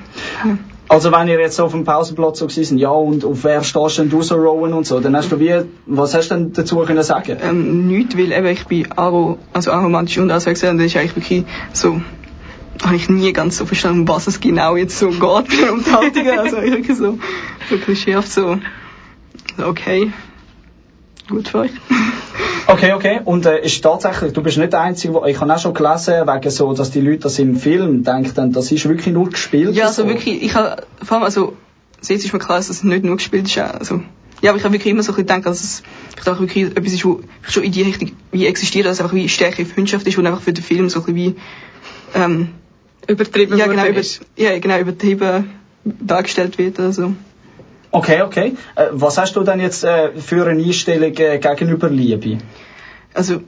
ja. 0.45 0.59
Also 0.90 1.12
wenn 1.12 1.28
ihr 1.28 1.38
jetzt 1.38 1.61
auf 1.61 1.73
dem 1.73 1.85
Pausenplatz 1.85 2.38
so 2.38 2.47
gewesen, 2.47 2.78
ja, 2.78 2.88
und 2.88 3.25
auf 3.25 3.45
wer 3.45 3.62
stehst 3.62 3.99
denn 3.99 4.09
du 4.09 4.23
so 4.23 4.37
Rowan 4.37 4.73
und 4.73 4.87
so, 4.87 5.00
dann 5.00 5.14
hast 5.14 5.30
du 5.30 5.38
wie, 5.38 5.54
was 5.85 6.14
hast 6.14 6.30
du 6.30 6.37
denn 6.37 6.52
dazu 6.54 6.76
können 6.78 7.02
sagen? 7.02 7.37
Ähm, 7.42 7.87
nichts, 7.88 8.16
weil 8.16 8.33
eben 8.33 8.47
ich 8.47 8.66
bin 8.66 8.90
aro, 8.92 9.38
also 9.52 9.71
aromantisch 9.71 10.16
und 10.16 10.30
asexuell 10.30 10.73
und 10.73 10.78
das 10.78 10.87
ist 10.87 10.97
eigentlich 10.97 11.16
wirklich 11.16 11.45
so, 11.75 12.00
habe 12.83 12.97
ich 12.97 13.11
nie 13.11 13.35
ganz 13.35 13.59
so 13.59 13.66
verstanden, 13.66 14.09
was 14.09 14.28
es 14.28 14.40
genau 14.40 14.76
jetzt 14.76 14.99
so 14.99 15.11
geht 15.11 15.21
bei 15.21 15.71
Unterhaltungen, 15.71 16.38
also 16.38 16.57
wirklich 16.57 16.97
so, 16.97 17.18
so 17.68 17.76
klischeehaft 17.76 18.33
so, 18.33 18.57
okay, 19.62 20.11
gut 21.28 21.49
für 21.49 21.58
euch. 21.58 21.70
Okay, 22.66 22.92
okay. 22.92 23.20
Und 23.25 23.47
äh, 23.47 23.64
ist 23.64 23.82
tatsächlich, 23.82 24.32
du 24.32 24.42
bist 24.42 24.58
nicht 24.58 24.73
der 24.73 24.80
Einzige, 24.80 25.14
wo, 25.14 25.25
ich 25.25 25.40
habe 25.40 25.54
auch 25.54 25.58
schon 25.58 25.73
gelesen, 25.73 26.26
wegen 26.26 26.50
so, 26.50 26.73
dass 26.75 26.90
die 26.90 27.00
Leute 27.00 27.20
das 27.20 27.38
im 27.38 27.56
Film 27.56 28.04
denken, 28.04 28.52
das 28.52 28.70
ist 28.70 28.87
wirklich 28.88 29.14
nur 29.14 29.30
gespielt. 29.30 29.75
Ja, 29.75 29.87
also 29.87 30.02
so. 30.02 30.08
wirklich, 30.08 30.42
ich 30.42 30.54
habe, 30.54 30.82
vor 31.02 31.16
allem, 31.16 31.25
also, 31.25 31.54
jetzt 32.02 32.25
ist 32.25 32.32
mir 32.32 32.38
klar, 32.38 32.58
dass 32.58 32.68
es 32.68 32.85
nicht 32.85 33.04
nur 33.04 33.16
gespielt 33.16 33.47
ist, 33.47 33.58
also, 33.58 34.02
ja, 34.42 34.50
aber 34.50 34.58
ich 34.58 34.64
habe 34.64 34.75
wirklich 34.75 34.92
immer 34.92 35.02
so 35.02 35.12
ein 35.12 35.16
bisschen 35.16 35.26
gedacht, 35.26 35.47
dass 35.47 35.64
es 35.64 35.82
ich 36.16 36.25
dachte 36.25 36.40
wirklich 36.40 36.64
etwas 36.64 36.92
ist, 36.92 37.04
wo 37.04 37.20
schon 37.42 37.62
in 37.62 37.73
die 37.73 37.82
Richtung 37.82 38.12
wie 38.32 38.47
existiert, 38.47 38.87
dass 38.87 38.94
es 38.94 39.00
einfach 39.00 39.14
wie 39.14 39.28
stärkere 39.28 39.64
Freundschaft 39.64 40.06
ist 40.06 40.18
und 40.18 40.26
einfach 40.26 40.42
für 40.42 40.52
den 40.52 40.62
Film 40.62 40.88
so 40.90 41.00
ein 41.00 41.06
bisschen 41.06 41.16
wie, 41.16 41.37
ähm, 42.14 42.50
übertrieben 43.06 43.56
ja, 43.56 43.66
genau, 43.66 43.87
über, 43.87 44.02
ja, 44.37 44.58
genau, 44.58 44.78
übertrieben 44.78 45.50
dargestellt 45.85 46.58
wird, 46.58 46.78
also. 46.78 47.14
Okay, 47.90 48.23
okay. 48.23 48.54
Äh, 48.75 48.87
was 48.92 49.18
hast 49.18 49.35
du 49.37 49.42
denn 49.42 49.61
jetzt 49.61 49.85
äh, 49.85 50.12
für 50.21 50.47
eine 50.47 50.62
Einstellung 50.62 51.14
äh, 51.16 51.38
gegenüber 51.38 51.88
Liebe? 51.88 52.38
Also, 53.14 53.40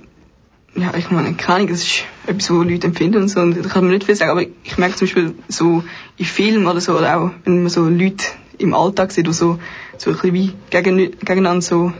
ja, 0.74 0.92
ich 0.96 1.10
meine, 1.10 1.34
keine 1.34 1.56
Ahnung, 1.56 1.68
das 1.68 1.82
ist 1.82 2.04
etwas, 2.26 2.50
was 2.50 2.66
Leute 2.66 2.86
empfinden 2.86 3.22
und 3.22 3.28
so, 3.28 3.40
und 3.40 3.62
da 3.62 3.68
kann 3.68 3.84
man 3.84 3.92
nicht 3.92 4.04
viel 4.04 4.14
sagen, 4.14 4.30
aber 4.30 4.42
ich 4.42 4.78
merke 4.78 4.96
zum 4.96 5.06
Beispiel 5.06 5.34
so 5.48 5.82
in 6.16 6.24
Filmen 6.24 6.66
oder 6.66 6.80
so, 6.80 6.96
oder 6.96 7.18
auch 7.18 7.30
wenn 7.44 7.62
man 7.62 7.70
so 7.70 7.86
Leute 7.86 8.24
im 8.58 8.74
Alltag 8.74 9.12
sieht, 9.12 9.26
die 9.26 9.32
so, 9.32 9.58
so 9.98 10.10
ein 10.10 10.16
bisschen 10.16 10.34
wie 10.34 10.52
gegen, 10.70 10.96
gegeneinander 10.96 11.62
so 11.62 11.92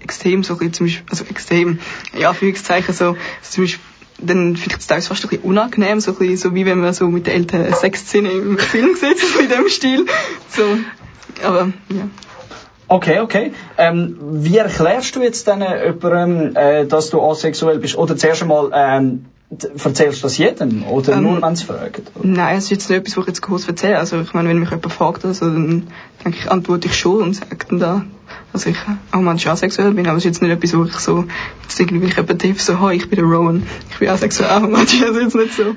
extrem, 0.00 0.44
so 0.44 0.58
ein 0.58 0.70
bisschen 0.70 1.02
also 1.10 1.24
extrem, 1.28 1.78
ja, 2.18 2.30
Anführungszeichen, 2.30 2.94
so, 2.94 3.16
zum 3.42 3.64
Beispiel 3.64 3.80
dann 4.20 4.56
finde 4.56 4.76
ich 4.80 4.86
das 4.86 5.06
fast 5.06 5.24
ein 5.24 5.28
bisschen 5.28 5.44
unangenehm, 5.44 6.00
so, 6.00 6.10
ein 6.10 6.18
bisschen, 6.18 6.36
so 6.36 6.54
wie 6.54 6.66
wenn 6.66 6.80
man 6.80 6.92
so 6.92 7.08
mit 7.08 7.26
der 7.26 7.34
älteren 7.34 7.72
Sexszene 7.72 8.30
im 8.30 8.58
Film 8.58 8.96
sitzt, 8.96 9.32
so 9.34 9.38
in 9.38 9.48
dem 9.48 9.68
Stil. 9.68 10.06
So, 10.50 10.62
aber 11.44 11.72
ja. 11.88 12.08
Okay, 12.90 13.20
okay. 13.20 13.52
Ähm, 13.76 14.16
wie 14.18 14.56
erklärst 14.56 15.14
du 15.14 15.22
jetzt 15.22 15.46
dann 15.46 15.60
jemandem, 15.60 16.56
äh, 16.56 16.86
dass 16.86 17.10
du 17.10 17.20
asexuell 17.20 17.78
bist? 17.78 17.96
Oder 17.96 18.16
zuerst 18.16 18.40
einmal, 18.42 18.70
ähm, 18.72 19.26
erzählst 19.84 20.18
du 20.18 20.22
das 20.22 20.38
jedem? 20.38 20.84
Oder 20.84 21.14
ähm, 21.14 21.22
nur, 21.22 21.42
wenn 21.42 21.54
sie 21.54 21.64
fragen? 21.64 22.02
Nein, 22.22 22.56
es 22.56 22.64
ist 22.64 22.70
jetzt 22.70 22.90
nicht 22.90 23.00
etwas, 23.00 23.16
was 23.18 23.24
ich 23.24 23.28
jetzt 23.28 23.42
groß 23.42 23.68
erzähle. 23.68 23.98
Also, 23.98 24.20
ich 24.20 24.32
meine, 24.32 24.48
wenn 24.48 24.58
mich 24.58 24.70
jemand 24.70 24.90
fragt, 24.90 25.26
also, 25.26 25.46
dann 25.46 25.88
denke 26.24 26.38
ich, 26.38 26.50
antworte 26.50 26.88
ich 26.88 26.96
schon 26.96 27.22
und 27.22 27.34
sage 27.34 27.58
dann 27.68 27.78
da, 27.78 28.04
dass 28.54 28.64
ich 28.64 28.76
auch 29.12 29.20
manchmal 29.20 29.52
asexuell 29.54 29.92
bin. 29.92 30.06
Aber 30.06 30.16
es 30.16 30.24
ist 30.24 30.30
jetzt 30.30 30.42
nicht 30.42 30.52
etwas, 30.52 30.74
wo 30.74 30.84
ich 30.84 30.94
so, 30.94 31.24
jetzt 31.62 31.78
irgendwie 31.78 32.08
jemand 32.08 32.40
treffe, 32.40 32.62
so, 32.62 32.80
hey, 32.80 32.96
ich 32.96 33.10
bin 33.10 33.18
der 33.18 33.26
Rowan, 33.26 33.66
ich 33.90 33.98
bin 33.98 34.08
asexuell, 34.08 34.50
auch 34.64 34.66
manchmal, 34.66 35.08
also 35.08 35.20
jetzt 35.20 35.34
nicht 35.34 35.54
so. 35.54 35.74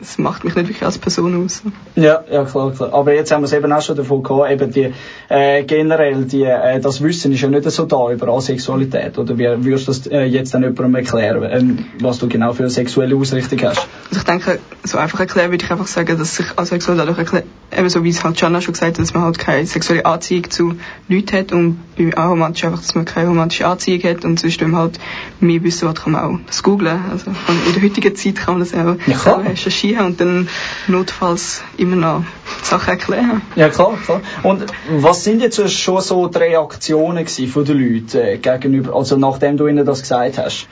Es 0.00 0.18
macht 0.18 0.44
mich 0.44 0.54
nicht 0.54 0.68
wirklich 0.68 0.84
als 0.84 0.98
Person 0.98 1.44
aus. 1.44 1.62
Ja, 1.96 2.22
ja 2.30 2.44
klar, 2.44 2.72
klar. 2.72 2.92
Aber 2.92 3.14
jetzt 3.14 3.30
haben 3.32 3.42
wir 3.42 3.46
es 3.46 3.52
eben 3.52 3.72
auch 3.72 3.80
schon 3.80 3.96
davon 3.96 4.22
gehabt, 4.22 4.50
eben 4.50 4.70
die, 4.70 4.92
äh, 5.28 5.64
generell 5.64 6.24
die, 6.24 6.44
äh, 6.44 6.78
das 6.80 7.02
Wissen 7.02 7.32
ist 7.32 7.40
ja 7.40 7.48
nicht 7.48 7.70
so 7.70 7.84
da 7.86 8.10
über 8.10 8.28
Asexualität. 8.28 9.16
Oder 9.18 9.38
wie 9.38 9.44
würdest 9.64 9.88
du 9.88 9.92
das 9.92 10.06
äh, 10.06 10.24
jetzt 10.24 10.52
dann 10.52 10.62
jemandem 10.62 10.94
erklären, 10.94 11.48
ähm, 11.50 11.84
was 12.00 12.18
du 12.18 12.28
genau 12.28 12.52
für 12.52 12.64
eine 12.64 12.70
sexuelle 12.70 13.16
Ausrichtung 13.16 13.60
hast? 13.62 13.88
Also 14.10 14.18
ich 14.18 14.24
denke, 14.24 14.58
so 14.84 14.98
einfach 14.98 15.20
erklären 15.20 15.50
würde 15.50 15.64
ich 15.64 15.70
einfach 15.70 15.86
sagen, 15.86 16.18
dass 16.18 16.36
sich 16.36 16.46
asexuell 16.56 16.98
dadurch 16.98 17.18
erklärt, 17.18 17.44
eben 17.76 17.88
so 17.88 18.04
wie 18.04 18.10
es 18.10 18.22
halt 18.24 18.40
Jana 18.40 18.60
schon 18.60 18.74
gesagt 18.74 18.98
hat, 18.98 19.02
dass 19.02 19.14
man 19.14 19.24
halt 19.24 19.38
keine 19.38 19.66
sexuelle 19.66 20.04
Anziehung 20.04 20.50
zu 20.50 20.74
Leuten 21.08 21.36
hat 21.36 21.52
und 21.52 21.78
bei 21.96 22.16
aromantisch 22.16 22.64
einfach, 22.64 22.80
dass 22.80 22.94
man 22.94 23.04
keine 23.04 23.28
romantische 23.28 23.66
Anziehung 23.66 24.02
hat 24.04 24.24
und 24.24 24.38
sonst, 24.40 24.60
wenn 24.60 24.70
man 24.70 24.80
halt 24.82 25.00
mehr 25.40 25.62
wissen 25.62 25.88
will, 25.88 25.94
kann 25.94 26.12
man 26.12 26.24
auch 26.24 26.38
das 26.46 26.62
googlen. 26.62 27.00
Also 27.10 27.30
in 27.66 27.74
der 27.74 27.82
heutigen 27.82 28.14
Zeit 28.14 28.36
kann 28.36 28.58
man 28.58 28.60
das 28.60 28.74
auch 28.74 28.96
Ja, 29.06 29.18
selber 29.18 29.56
recherchieren 29.78 30.06
und 30.06 30.20
dann 30.20 30.48
notfalls 30.86 31.62
immer 31.76 31.96
noch 31.96 32.24
Sachen 32.62 32.90
erklären. 32.90 33.42
Ja, 33.56 33.68
klar, 33.68 33.98
klar. 34.04 34.20
Und 34.42 34.66
was 34.90 35.24
sind 35.24 35.40
jetzt 35.40 35.70
schon 35.70 36.00
so 36.00 36.28
die 36.28 36.38
Reaktionen 36.38 37.26
von 37.26 37.64
den 37.64 37.78
Leuten 37.78 38.18
äh, 38.18 38.38
gegenüber, 38.38 38.94
also 38.94 39.16
nachdem 39.16 39.56
du 39.56 39.66
ihnen 39.66 39.86
das 39.86 40.02
gesagt 40.02 40.38
hast? 40.38 40.66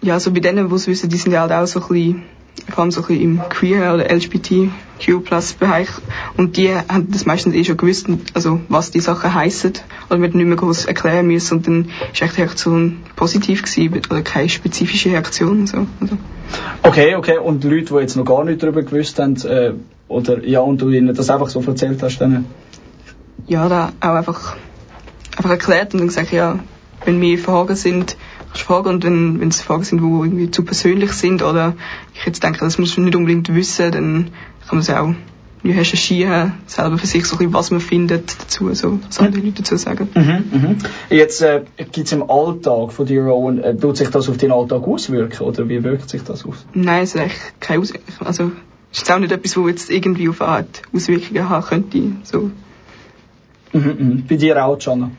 Ja, 0.00 0.14
also 0.14 0.30
bei 0.30 0.40
denen, 0.40 0.68
die 0.68 0.74
es 0.74 0.86
wissen, 0.86 1.08
die 1.08 1.16
sind 1.16 1.32
ja 1.32 1.40
halt 1.40 1.52
auch 1.52 1.66
so 1.66 1.80
ein 1.80 1.88
bisschen, 1.88 2.22
vor 2.68 2.80
allem 2.80 2.90
so 2.90 3.02
im 3.06 3.40
Queer- 3.48 3.94
oder 3.94 4.10
LGBTQ-Plus-Bereich. 4.10 5.88
Und 6.36 6.56
die 6.56 6.74
haben 6.74 7.10
das 7.10 7.26
meistens 7.26 7.54
eh 7.54 7.64
schon 7.64 7.76
gewusst, 7.76 8.06
also 8.34 8.60
was 8.68 8.90
die 8.90 9.00
Sachen 9.00 9.34
heissen. 9.34 9.72
Oder 10.10 10.20
wir 10.20 10.28
nicht 10.28 10.46
mehr 10.46 10.56
groß 10.56 10.86
erklären 10.86 11.26
müssen. 11.26 11.58
Und 11.58 11.66
dann 11.66 11.90
ist 12.12 12.22
echt 12.22 12.36
die 12.36 12.42
Reaktion 12.42 12.98
positiv 13.16 13.62
gewesen, 13.62 14.02
oder 14.10 14.22
keine 14.22 14.48
spezifische 14.48 15.10
Reaktion. 15.10 15.66
So. 15.66 15.86
Okay, 16.82 17.14
okay. 17.14 17.38
Und 17.38 17.64
die 17.64 17.68
Leute, 17.68 17.94
die 17.94 18.00
jetzt 18.00 18.16
noch 18.16 18.24
gar 18.24 18.44
nicht 18.44 18.62
darüber 18.62 18.82
gewusst 18.82 19.18
haben, 19.18 19.36
äh, 19.44 19.74
oder 20.08 20.44
ja, 20.44 20.60
und 20.60 20.80
du 20.80 20.88
ihnen 20.88 21.14
das 21.14 21.28
einfach 21.30 21.48
so 21.48 21.60
erzählt 21.60 22.02
hast, 22.02 22.18
dann. 22.18 22.46
ja, 23.46 23.68
da 23.68 23.92
auch 24.00 24.14
einfach, 24.14 24.56
einfach 25.36 25.50
erklärt 25.50 25.92
und 25.94 26.00
dann 26.00 26.08
gesagt, 26.08 26.32
ja, 26.32 26.58
wenn 27.04 27.18
mehr 27.18 27.38
Fragen 27.38 27.76
sind, 27.76 28.16
fragen. 28.52 28.88
Und 28.88 29.04
wenn, 29.04 29.40
wenn 29.40 29.48
es 29.48 29.60
Fragen 29.60 29.84
sind, 29.84 30.00
die 30.00 30.04
irgendwie 30.04 30.50
zu 30.50 30.64
persönlich 30.64 31.12
sind, 31.12 31.42
oder 31.42 31.74
ich 32.14 32.24
jetzt 32.24 32.42
denke, 32.42 32.60
das 32.60 32.78
muss 32.78 32.96
man 32.96 33.06
nicht 33.06 33.16
unbedingt 33.16 33.54
wissen, 33.54 33.92
dann 33.92 34.30
kann 34.66 34.78
man 34.78 34.80
es 34.80 34.90
auch 34.90 35.14
recherchieren, 35.64 36.54
selber 36.66 36.98
für 36.98 37.06
sich 37.06 37.24
so 37.26 37.34
ein 37.34 37.38
bisschen, 37.38 37.52
was 37.52 37.70
man 37.70 37.80
findet 37.80 38.40
dazu, 38.40 38.72
so, 38.74 39.00
was 39.06 39.18
andere 39.18 39.42
Leute 39.42 39.62
dazu 39.62 39.76
sagen. 39.76 40.08
Mhm, 40.14 40.44
mhm. 40.52 40.76
Jetzt 41.10 41.42
äh, 41.42 41.64
gibt 41.76 42.06
es 42.06 42.12
im 42.12 42.28
Alltag 42.30 42.92
von 42.92 43.06
dir, 43.06 43.22
Rowan, 43.24 43.58
äh, 43.58 43.76
tut 43.76 43.96
sich 43.96 44.08
das 44.08 44.28
auf 44.28 44.36
den 44.36 44.52
Alltag 44.52 44.82
auswirken, 44.84 45.44
oder 45.44 45.68
wie 45.68 45.82
wirkt 45.82 46.10
sich 46.10 46.22
das 46.22 46.44
aus? 46.46 46.64
Nein, 46.74 47.02
es 47.02 47.14
ist 47.14 47.20
eigentlich 47.20 47.40
keine 47.60 47.80
Auswirkung. 47.80 48.26
Also, 48.26 48.52
es 48.92 49.02
ist 49.02 49.10
auch 49.10 49.18
nicht 49.18 49.32
etwas, 49.32 49.56
wo 49.56 49.68
jetzt 49.68 49.90
irgendwie 49.90 50.28
auf 50.28 50.40
eine 50.40 50.50
Art 50.50 50.82
Auswirkungen 50.94 51.48
haben 51.48 51.66
könnte. 51.66 52.02
So. 52.22 52.50
Mhm, 53.72 53.96
mhm. 53.98 54.24
Bei 54.28 54.36
dir 54.36 54.64
auch, 54.64 54.78
Jana? 54.80 55.10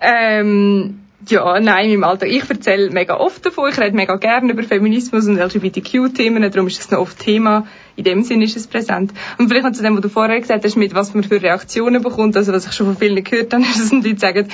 Ähm, 0.00 1.00
ja, 1.28 1.60
nein, 1.60 1.90
im 1.90 2.04
Alltag. 2.04 2.28
Ich 2.30 2.48
erzähle 2.48 2.90
mega 2.90 3.16
oft 3.16 3.44
davon. 3.44 3.70
Ich 3.70 3.78
rede 3.78 3.96
mega 3.96 4.16
gerne 4.16 4.52
über 4.52 4.62
Feminismus 4.62 5.26
und 5.26 5.38
LGBTQ-Themen. 5.38 6.50
Darum 6.50 6.66
ist 6.68 6.80
es 6.80 6.90
noch 6.90 7.00
oft 7.00 7.18
Thema. 7.18 7.66
In 7.96 8.04
dem 8.04 8.22
Sinn 8.22 8.42
ist 8.42 8.56
es 8.56 8.66
präsent. 8.66 9.12
Und 9.38 9.48
vielleicht 9.48 9.64
noch 9.64 9.72
zu 9.72 9.82
dem, 9.82 9.94
was 9.94 10.02
du 10.02 10.08
vorher 10.08 10.40
gesagt 10.40 10.64
hast, 10.64 10.76
mit 10.76 10.94
was 10.94 11.14
man 11.14 11.24
für 11.24 11.40
Reaktionen 11.40 12.02
bekommt. 12.02 12.36
Also, 12.36 12.52
was 12.52 12.66
ich 12.66 12.72
schon 12.72 12.86
von 12.86 12.96
vielen 12.96 13.22
gehört 13.22 13.52
habe, 13.52 13.62
ist, 13.62 13.80
dass 13.80 13.90
die 13.90 14.08
Leute 14.08 14.18
sagen, 14.18 14.48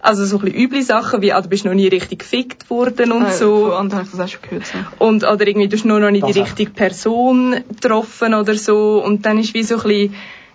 also 0.00 0.24
so 0.24 0.38
ein 0.38 0.44
bisschen 0.44 0.60
üble 0.60 0.82
Sachen, 0.82 1.22
wie, 1.22 1.32
ah, 1.32 1.40
du 1.40 1.48
bist 1.48 1.64
noch 1.64 1.74
nie 1.74 1.86
richtig 1.86 2.20
gefickt 2.20 2.68
worden 2.70 3.12
und 3.12 3.26
Äh, 3.26 3.32
so. 3.32 3.66
Von 3.66 3.72
anderen 3.72 4.00
habe 4.00 4.04
ich 4.06 4.10
das 4.10 4.20
auch 4.20 4.28
schon 4.28 4.42
gehört. 4.42 4.66
So. 4.66 5.04
Und, 5.04 5.24
oder 5.24 5.46
irgendwie, 5.46 5.68
du 5.68 5.76
hast 5.76 5.84
nur 5.84 6.00
noch 6.00 6.10
nicht 6.10 6.24
Das 6.24 6.32
die 6.32 6.40
richtige 6.40 6.72
Person 6.72 7.62
getroffen 7.68 8.34
oder 8.34 8.54
so. 8.54 9.02
Und 9.04 9.24
dann 9.26 9.38
ist 9.38 9.54
wie 9.54 9.62
so 9.62 9.76
ein 9.76 9.82
bisschen, 9.82 10.14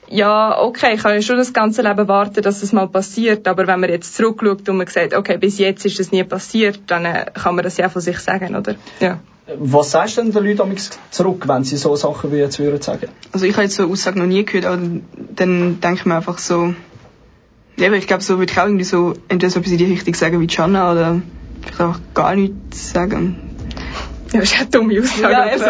ja, 0.10 0.60
okay, 0.62 0.96
ich 0.96 1.04
kann 1.04 1.14
ja 1.14 1.22
schon 1.22 1.38
das 1.38 1.54
ganze 1.54 1.82
Leben 1.82 2.08
warten, 2.08 2.42
dass 2.42 2.64
es 2.64 2.72
mal 2.74 2.88
passiert. 2.88 3.48
Aber 3.48 3.68
wenn 3.68 3.80
man 3.80 3.90
jetzt 3.90 4.16
zurückschaut 4.16 4.68
und 4.70 4.78
man 4.78 4.88
sagt, 4.88 5.14
okay, 5.14 5.38
bis 5.38 5.58
jetzt 5.58 5.86
ist 5.86 6.00
das 6.00 6.12
nie 6.12 6.24
passiert, 6.24 6.80
dann 6.88 7.06
äh, 7.06 7.26
kann 7.34 7.56
man 7.56 7.64
das 7.64 7.78
ja 7.78 7.90
von 7.90 8.02
sich 8.02 8.20
sagen, 8.20 8.56
oder? 8.56 8.76
Ja. 9.00 9.20
Was 9.60 9.92
sagst 9.92 10.18
du 10.18 10.24
denn 10.24 10.34
den 10.34 10.44
Leuten 10.44 10.62
amigs 10.62 10.90
zurück, 11.10 11.48
wenn 11.48 11.64
sie 11.64 11.78
so 11.78 11.96
Sachen 11.96 12.32
wie 12.34 12.38
jetzt 12.38 12.60
würden 12.60 12.82
sagen? 12.82 13.08
Also 13.32 13.46
ich 13.46 13.54
habe 13.54 13.64
jetzt 13.64 13.76
so 13.76 13.84
eine 13.84 13.92
Aussage 13.92 14.20
noch 14.20 14.26
nie 14.26 14.44
gehört, 14.44 14.66
aber 14.66 14.82
dann 15.36 15.80
denke 15.80 16.00
ich 16.00 16.06
mir 16.06 16.16
einfach 16.16 16.38
so, 16.38 16.74
ja, 17.78 17.92
ich 17.94 18.08
glaube, 18.08 18.24
so 18.24 18.40
würde 18.40 18.52
ich 18.52 18.60
auch 18.60 18.66
irgendwie 18.66 18.84
so 18.84 19.14
entweder 19.30 19.50
so 19.50 19.60
etwas 19.60 19.72
in 19.72 19.78
die 19.78 19.86
Richtung 19.86 20.14
sagen 20.16 20.42
wie 20.42 20.48
Jana 20.50 20.92
oder 20.92 21.22
vielleicht 21.62 21.80
einfach 21.80 22.02
gar 22.14 22.36
nichts 22.36 22.92
sagen. 22.92 23.47
Ja, 24.34 24.40
das 24.40 24.52
ist 24.52 24.60
eine 24.60 24.70
dumme 24.70 25.00
Aussage. 25.00 25.34
Ja, 25.34 25.42
also. 25.44 25.66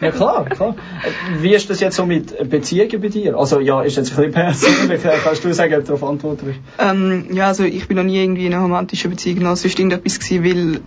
Ja, 0.00 0.10
klar, 0.10 0.44
klar. 0.44 0.76
Wie 1.40 1.54
ist 1.54 1.68
das 1.70 1.80
jetzt 1.80 1.96
so 1.96 2.06
mit 2.06 2.48
Beziehungen 2.48 3.00
bei 3.00 3.08
dir? 3.08 3.36
Also, 3.36 3.60
ja, 3.60 3.82
ist 3.82 3.96
jetzt 3.96 4.16
ein 4.18 4.32
bisschen 4.32 4.32
persönlich. 4.32 5.02
Kannst 5.24 5.44
du 5.44 5.52
sagen, 5.54 5.74
ob 5.74 5.80
du 5.80 5.86
darauf 5.86 6.04
antworten 6.04 6.46
willst? 6.46 6.60
Ähm, 6.78 7.26
ja, 7.32 7.48
also 7.48 7.64
ich 7.64 7.88
bin 7.88 7.96
noch 7.96 8.04
nie 8.04 8.22
irgendwie 8.22 8.46
in 8.46 8.54
einer 8.54 8.62
romantischen 8.62 9.10
Beziehung 9.10 9.40
noch 9.40 9.56
sonst 9.56 9.78
irgendetwas 9.78 10.20
gewesen, 10.20 10.44
weil 10.44 10.80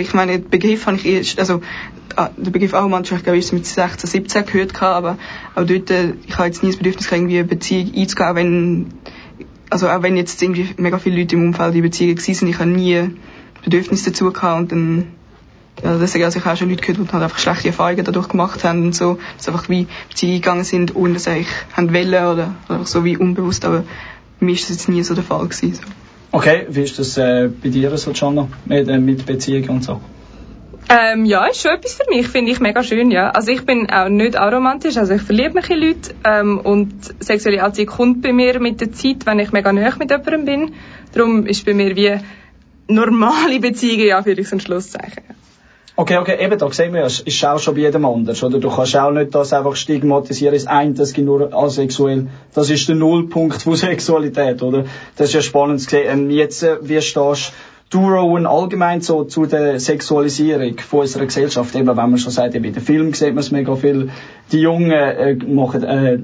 ich 0.00 0.14
meine, 0.14 0.38
den 0.38 0.50
Begriff 0.50 0.86
habe 0.86 0.96
ich 0.96 1.06
erst, 1.06 1.38
also 1.38 1.60
ah, 2.16 2.30
der 2.36 2.50
Begriff 2.50 2.74
aromantisch 2.74 3.12
habe 3.12 3.18
ich 3.18 3.24
glaube 3.24 3.38
ich 3.38 3.44
erst 3.44 3.52
mit 3.52 3.66
16, 3.66 4.10
17 4.10 4.46
gehört 4.46 4.74
gehabt, 4.74 4.96
aber 4.96 5.18
auch 5.54 5.66
dort, 5.66 5.90
äh, 5.90 6.14
ich 6.26 6.36
habe 6.36 6.46
jetzt 6.46 6.62
nie 6.62 6.70
das 6.70 6.76
Bedürfnis 6.76 7.06
gehabt, 7.06 7.20
irgendwie 7.20 7.38
eine 7.38 7.48
Beziehung 7.48 7.92
einzugehen, 7.94 8.28
auch 8.28 8.34
wenn, 8.34 8.86
also 9.70 9.88
auch 9.88 10.02
wenn 10.02 10.16
jetzt 10.16 10.42
irgendwie 10.42 10.68
mega 10.76 10.98
viele 10.98 11.20
Leute 11.20 11.36
im 11.36 11.48
Umfeld 11.48 11.74
in 11.74 11.82
Beziehungen 11.82 12.16
gewesen 12.16 12.34
sind, 12.34 12.48
ich 12.48 12.58
habe 12.58 12.70
nie 12.70 13.10
Bedürfnis 13.64 14.04
dazu 14.04 14.30
gehabt 14.32 14.60
und 14.60 14.72
dann 14.72 15.06
ja, 15.82 15.98
deswegen, 15.98 16.24
also 16.24 16.38
ich 16.38 16.44
habe 16.44 16.54
auch 16.54 16.58
schon 16.58 16.70
Leute 16.70 16.82
gehört, 16.82 17.08
die 17.08 17.12
halt 17.12 17.22
einfach 17.22 17.38
schlechte 17.38 17.68
Erfahrungen 17.68 18.04
dadurch 18.04 18.28
gemacht 18.28 18.64
haben 18.64 18.84
und 18.84 18.94
so, 18.94 19.18
dass 19.36 19.48
einfach 19.48 19.68
wie 19.68 19.86
Beziehungen 20.08 20.40
gegangen 20.40 20.64
sind, 20.64 20.94
ohne 20.94 21.14
dass 21.14 21.24
sie 21.24 21.30
eigentlich 21.30 21.48
haben 21.76 21.92
wollen 21.92 22.08
oder, 22.08 22.32
oder 22.32 22.54
einfach 22.68 22.86
so 22.86 23.04
wie 23.04 23.16
unbewusst, 23.16 23.64
aber 23.64 23.84
mir 24.40 24.52
ist 24.52 24.70
das 24.70 24.76
jetzt 24.76 24.88
nie 24.88 25.02
so 25.02 25.14
der 25.14 25.24
Fall 25.24 25.46
gewesen. 25.46 25.74
So. 25.74 25.82
Okay, 26.32 26.66
wie 26.68 26.82
ist 26.82 26.98
das 26.98 27.16
äh, 27.16 27.48
bei 27.62 27.68
dir 27.68 27.96
so, 27.96 28.12
Jana? 28.12 28.48
Mit, 28.64 28.88
äh, 28.88 28.98
mit 28.98 29.26
Beziehungen 29.26 29.68
und 29.68 29.84
so? 29.84 30.00
Ähm, 30.88 31.24
ja, 31.24 31.46
ist 31.46 31.62
schon 31.62 31.72
etwas 31.72 31.94
für 31.94 32.10
mich, 32.10 32.28
finde 32.28 32.52
ich 32.52 32.60
mega 32.60 32.82
schön, 32.82 33.10
ja. 33.10 33.30
Also 33.30 33.52
ich 33.52 33.64
bin 33.64 33.88
auch 33.90 34.08
nicht 34.08 34.36
aromantisch, 34.36 34.96
also 34.96 35.14
ich 35.14 35.22
verliebe 35.22 35.54
mich 35.54 35.70
in 35.70 35.78
Leute 35.78 36.14
ähm, 36.24 36.58
und 36.58 36.92
sexuelle 37.20 37.62
Anziehung 37.62 37.88
kommt 37.88 38.22
bei 38.22 38.32
mir 38.32 38.60
mit 38.60 38.80
der 38.80 38.92
Zeit, 38.92 39.24
wenn 39.26 39.38
ich 39.38 39.52
mega 39.52 39.72
nahe 39.72 39.94
mit 39.98 40.10
jemandem 40.10 40.44
bin. 40.44 40.74
Darum 41.12 41.46
ist 41.46 41.64
bei 41.64 41.72
mir 41.72 41.96
wie 41.96 42.16
normale 42.88 43.60
Beziehungen, 43.60 44.06
ja, 44.06 44.22
für 44.22 44.32
ich 44.32 44.52
ein 44.52 44.60
Schlusszeichen. 44.60 45.24
Okay, 45.96 46.16
okay, 46.18 46.44
eben, 46.44 46.58
da 46.58 46.68
sehen 46.72 46.92
wir 46.92 47.02
ja, 47.02 47.06
ist 47.06 47.44
auch 47.44 47.60
schon 47.60 47.76
bei 47.76 47.82
jedem 47.82 48.04
anders, 48.04 48.42
oder? 48.42 48.58
Du 48.58 48.68
kannst 48.68 48.96
auch 48.96 49.12
nicht 49.12 49.32
das 49.32 49.52
einfach 49.52 49.76
stigmatisieren, 49.76 50.52
das 50.52 50.66
eine, 50.66 50.92
das 50.94 51.12
gibt 51.12 51.26
nur 51.26 51.54
asexuell. 51.54 52.26
Das 52.52 52.68
ist 52.68 52.88
der 52.88 52.96
Nullpunkt 52.96 53.62
von 53.62 53.76
Sexualität, 53.76 54.60
oder? 54.62 54.86
Das 55.16 55.28
ist 55.28 55.34
ja 55.34 55.40
spannend 55.42 55.80
zu 55.80 55.90
sehen. 55.90 56.06
Ähm, 56.10 56.30
jetzt, 56.30 56.64
äh, 56.64 56.78
wie 56.82 57.00
stehst 57.00 57.52
du, 57.90 57.98
Rowan, 58.00 58.44
allgemein 58.44 59.02
so 59.02 59.22
zu 59.22 59.46
der 59.46 59.78
Sexualisierung 59.78 60.78
von 60.78 61.02
unserer 61.02 61.26
Gesellschaft? 61.26 61.76
Eben, 61.76 61.86
wenn 61.86 61.94
man 61.94 62.18
schon 62.18 62.32
sagt, 62.32 62.56
eben 62.56 62.64
in 62.64 62.74
den 62.74 62.82
Filmen 62.82 63.12
sieht 63.12 63.28
man 63.34 63.38
es 63.38 63.52
mega 63.52 63.76
viel. 63.76 64.10
Die 64.50 64.58
Jungen, 64.58 64.90
äh, 64.90 65.36
machen, 65.46 65.84
äh, 65.84 66.18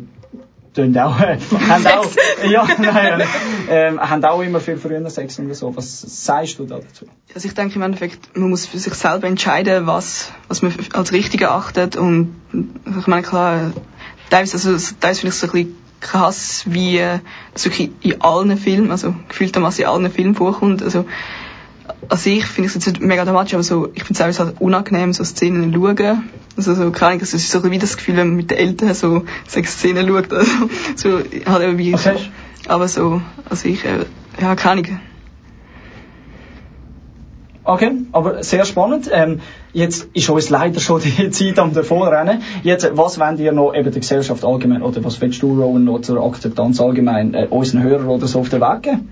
tun 0.75 0.97
auch, 0.99 1.21
äh, 1.21 1.39
haben 1.69 1.87
auch, 1.87 2.11
ja, 2.51 2.67
nein, 2.79 3.23
äh, 3.69 3.97
haben 3.99 4.25
auch 4.25 4.41
immer 4.41 4.61
viel 4.61 4.77
früher 4.77 5.09
Sex 5.11 5.39
und 5.39 5.53
so. 5.55 5.75
Was 5.77 6.01
sagst 6.01 6.59
du 6.59 6.67
da 6.67 6.79
dazu? 6.79 7.07
Also 7.35 7.49
ich 7.49 7.55
denke 7.55 7.77
im 7.77 7.83
Endeffekt, 7.83 8.37
man 8.37 8.51
muss 8.51 8.67
für 8.67 8.79
sich 8.79 8.95
selber 8.95 9.27
entscheiden, 9.27 9.87
was, 9.87 10.33
was 10.49 10.63
man 10.63 10.75
als 10.93 11.13
richtig 11.13 11.43
erachtet 11.43 11.97
und 11.97 12.35
ich 12.99 13.07
meine 13.07 13.23
klar, 13.23 13.73
teilweise, 14.31 14.55
also, 14.55 14.95
teilweise 15.01 15.21
finde 15.21 15.35
ich 15.35 15.35
es 15.35 15.41
so 15.41 15.47
ein 15.47 15.53
bisschen 15.53 15.77
krass, 16.01 16.65
wie 16.67 16.99
äh, 16.99 17.19
das 17.53 17.67
wirklich 17.67 17.91
in 18.01 18.21
allen 18.23 18.57
Filmen, 18.57 18.91
also 18.91 19.15
gefühltermaßen 19.29 19.85
in 19.85 19.91
allen 19.91 20.11
Filmen 20.11 20.35
vorkommt, 20.35 20.83
also 20.83 21.05
also 22.09 22.31
ich 22.31 22.47
finde 22.47 22.69
es 22.69 22.75
jetzt 22.75 22.87
nicht 22.87 23.01
mega 23.01 23.25
dramatisch, 23.25 23.55
aber 23.55 23.63
so, 23.63 23.89
ich 23.95 24.05
finde 24.05 24.23
es 24.23 24.41
auch 24.41 24.47
halt 24.47 24.61
unangenehm, 24.61 25.13
so 25.13 25.25
Szenen 25.25 25.73
zu 25.73 25.81
schauen. 25.81 26.29
Also 26.57 26.75
so, 26.75 26.91
keine 26.91 27.13
Ahnung, 27.13 27.23
es 27.23 27.35
ist 27.35 27.51
so 27.51 27.71
wie 27.71 27.79
das 27.79 27.97
Gefühl, 27.97 28.17
wenn 28.17 28.29
man 28.29 28.37
mit 28.37 28.51
den 28.51 28.59
Eltern 28.59 28.95
so 28.95 29.25
Sexszenen 29.47 30.09
schaut. 30.09 30.33
Also, 30.33 30.53
so, 30.97 31.21
halt 31.47 31.63
eben 31.63 31.79
wie, 31.79 31.95
Okay. 31.95 32.17
aber 32.69 32.89
so, 32.89 33.23
also 33.49 33.69
ich, 33.69 33.85
äh, 33.85 34.05
ja, 34.41 34.55
keine 34.57 34.83
Ahnung. 34.83 35.01
Okay, 37.63 37.93
aber 38.13 38.43
sehr 38.43 38.65
spannend. 38.65 39.09
Ähm, 39.13 39.41
jetzt 39.73 40.09
ist 40.13 40.29
uns 40.29 40.51
leider 40.51 40.81
schon 40.81 41.03
die 41.03 41.31
Zeit 41.31 41.59
am 41.59 41.73
davonrennen. 41.73 42.43
Jetzt, 42.63 42.91
was 42.97 43.21
wollt 43.21 43.39
ihr 43.39 43.53
noch 43.53 43.75
eben 43.75 43.93
der 43.93 44.01
Gesellschaft 44.01 44.45
allgemein, 44.45 44.83
oder 44.83 45.05
was 45.05 45.21
willst 45.21 45.43
du, 45.43 45.61
Rowan, 45.61 45.85
noch 45.85 46.01
zur 46.01 46.25
Akzeptanz 46.25 46.81
allgemein 46.81 47.35
äh, 47.35 47.47
unseren 47.49 47.83
Hörern 47.83 48.09
oder 48.09 48.27
so 48.27 48.41
auf 48.41 48.49
den 48.49 48.61
Weg 48.61 48.83
geben? 48.83 49.09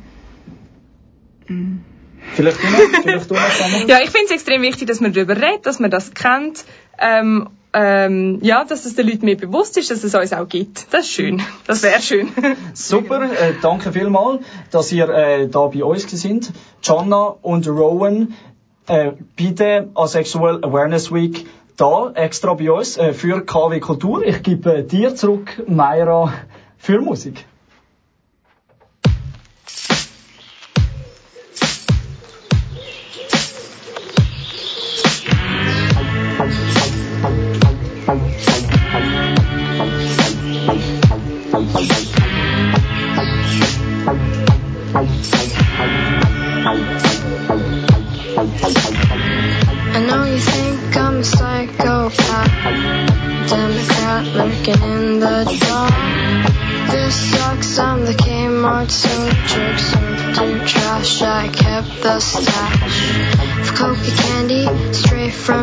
Vielleicht 2.38 2.62
du 2.62 2.66
noch, 2.68 3.02
vielleicht 3.02 3.30
du 3.30 3.34
noch? 3.34 3.88
Ja, 3.88 3.98
ich 4.00 4.10
finde 4.10 4.26
es 4.26 4.30
extrem 4.30 4.62
wichtig, 4.62 4.86
dass 4.86 5.00
man 5.00 5.12
darüber 5.12 5.34
redet, 5.34 5.66
dass 5.66 5.80
man 5.80 5.90
das 5.90 6.14
kennt. 6.14 6.64
Ähm, 6.96 7.48
ähm, 7.72 8.38
ja, 8.42 8.64
dass 8.64 8.86
es 8.86 8.94
den 8.94 9.08
Leuten 9.08 9.24
mehr 9.24 9.34
bewusst 9.34 9.76
ist, 9.76 9.90
dass 9.90 10.04
es 10.04 10.14
uns 10.14 10.32
auch 10.32 10.48
gibt. 10.48 10.86
Das 10.92 11.06
ist 11.06 11.12
schön. 11.12 11.42
Das 11.66 11.82
wäre 11.82 12.00
schön. 12.00 12.28
Super, 12.74 13.24
äh, 13.24 13.54
danke 13.60 13.90
vielmals, 13.90 14.44
dass 14.70 14.92
ihr 14.92 15.08
äh, 15.08 15.48
da 15.48 15.66
bei 15.66 15.82
uns 15.82 16.08
sind. 16.08 16.52
Jana 16.80 17.34
und 17.42 17.66
Rowan 17.66 18.34
äh, 18.86 19.10
der 19.36 19.88
Asexual 19.94 20.62
Awareness 20.62 21.12
Week 21.12 21.44
da 21.76 22.12
extra 22.14 22.54
bei 22.54 22.70
uns 22.70 22.98
äh, 22.98 23.14
für 23.14 23.44
KW 23.44 23.80
Kultur. 23.80 24.24
Ich 24.24 24.44
gebe 24.44 24.76
äh, 24.76 24.84
dir 24.84 25.16
zurück, 25.16 25.60
Mayra, 25.66 26.32
für 26.76 27.00
Musik. 27.00 27.46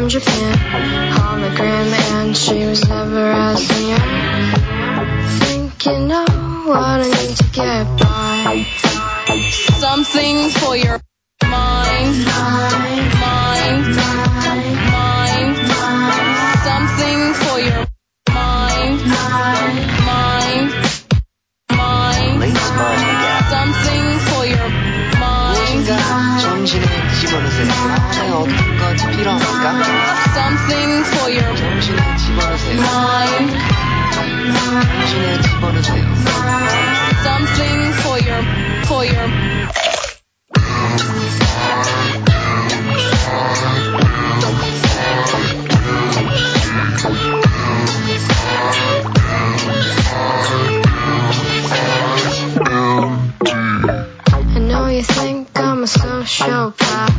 Japan. 0.09 0.53
Hologram, 1.13 1.91
and 2.13 2.37
she 2.37 2.65
was 2.65 2.87
never 2.87 3.31
as 3.31 3.69
near. 3.69 3.97
Think 5.39 5.85
you 5.85 5.99
know 6.07 6.25
what 6.65 7.01
I 7.01 7.07
need 7.07 7.37
to 7.37 7.43
get 7.51 7.99
by. 7.99 8.65
Something 9.79 10.49
for 10.49 10.75
your 10.75 10.99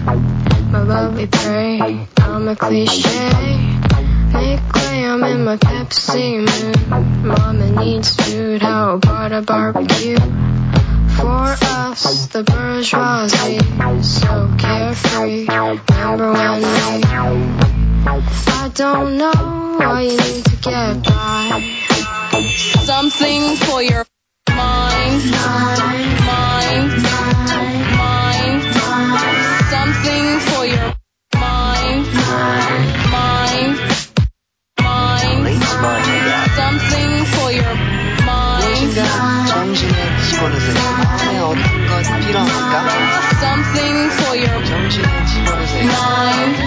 my 0.06 0.82
lovely 0.82 1.26
prey. 1.26 2.06
I'm 2.18 2.48
a 2.48 2.56
cliche. 2.56 3.30
Make 4.32 4.72
way, 4.74 5.04
I'm 5.04 5.24
in 5.24 5.44
my 5.44 5.56
Pepsi 5.56 6.38
mood. 6.38 7.24
Mama 7.24 7.84
needs 7.84 8.14
food, 8.14 8.62
how 8.62 8.96
about 8.96 9.32
a 9.32 9.42
barbecue? 9.42 10.16
For 11.16 11.56
us, 11.62 12.26
the 12.28 12.44
bourgeoisie, 12.44 13.58
so 14.02 14.54
carefree. 14.58 15.46
Remember 15.46 16.32
when 16.32 16.58
we? 16.58 16.66
I 18.06 18.70
don't 18.74 19.16
know 19.16 19.76
what 19.78 20.04
you 20.04 20.16
need 20.16 20.44
to 20.44 20.56
get 20.62 21.02
by. 21.04 21.62
Something 22.84 23.56
for 23.56 23.82
your 23.82 24.04
mind, 24.50 25.30
mind, 25.30 26.26
mind. 26.26 26.95
정신에 40.35 40.35
집어넣으세요. 40.35 40.79
안에 41.19 41.39
어떤 41.39 41.87
것이 41.87 42.11
필요합니까? 42.27 42.85
something 43.41 44.11
for 44.13 44.37
your 44.37 44.65
정신에 44.65 45.25
집어넣으세요. 45.25 45.83
mind, 45.83 46.64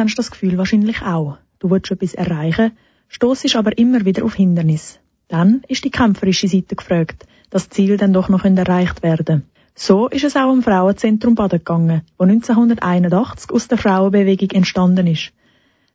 Kennst 0.00 0.18
das 0.18 0.30
Gefühl 0.30 0.56
wahrscheinlich 0.56 1.02
auch. 1.02 1.36
Du 1.58 1.68
willst 1.70 1.90
etwas 1.90 2.14
erreichen, 2.14 2.72
stoßest 3.08 3.54
aber 3.56 3.76
immer 3.76 4.06
wieder 4.06 4.24
auf 4.24 4.34
Hindernis. 4.34 4.98
Dann 5.28 5.62
ist 5.68 5.84
die 5.84 5.90
kämpferische 5.90 6.48
Seite 6.48 6.74
gefragt, 6.74 7.26
das 7.50 7.68
Ziel 7.68 7.98
dann 7.98 8.14
doch 8.14 8.30
noch 8.30 8.46
erreicht 8.46 9.02
werden. 9.02 9.42
So 9.74 10.08
ist 10.08 10.24
es 10.24 10.36
auch 10.36 10.54
im 10.54 10.62
Frauenzentrum 10.62 11.34
Baden 11.34 11.58
gegangen, 11.58 12.00
wo 12.16 12.24
1981 12.24 13.50
aus 13.50 13.68
der 13.68 13.76
Frauenbewegung 13.76 14.50
entstanden 14.52 15.06
ist. 15.06 15.32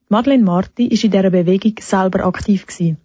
Madeleine 0.07 0.43
Marti 0.43 0.85
ist 0.85 1.03
in 1.03 1.09
dieser 1.09 1.31
Bewegung 1.31 1.73
selber 1.79 2.25
aktiv 2.25 2.67
gewesen. 2.67 2.97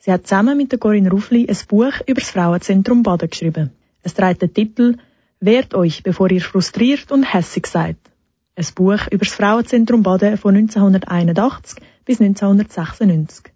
Sie 0.00 0.12
hat 0.12 0.26
zusammen 0.26 0.58
mit 0.58 0.70
der 0.70 0.78
Corinne 0.78 1.10
Ruffli 1.10 1.48
ein 1.48 1.56
Buch 1.66 1.94
über 2.06 2.20
das 2.20 2.30
Frauenzentrum 2.30 3.02
Baden 3.02 3.30
geschrieben. 3.30 3.70
Es 4.02 4.12
trägt 4.12 4.42
den 4.42 4.52
Titel 4.52 4.96
Wehrt 5.40 5.72
euch, 5.74 6.02
bevor 6.02 6.30
ihr 6.30 6.42
frustriert 6.42 7.10
und 7.10 7.32
hässig 7.32 7.66
seid. 7.66 7.96
Ein 8.54 8.66
Buch 8.74 9.06
über 9.10 9.24
das 9.24 9.34
Frauenzentrum 9.34 10.02
Baden 10.02 10.36
von 10.36 10.54
1981 10.54 11.78
bis 12.04 12.20
1996. 12.20 13.46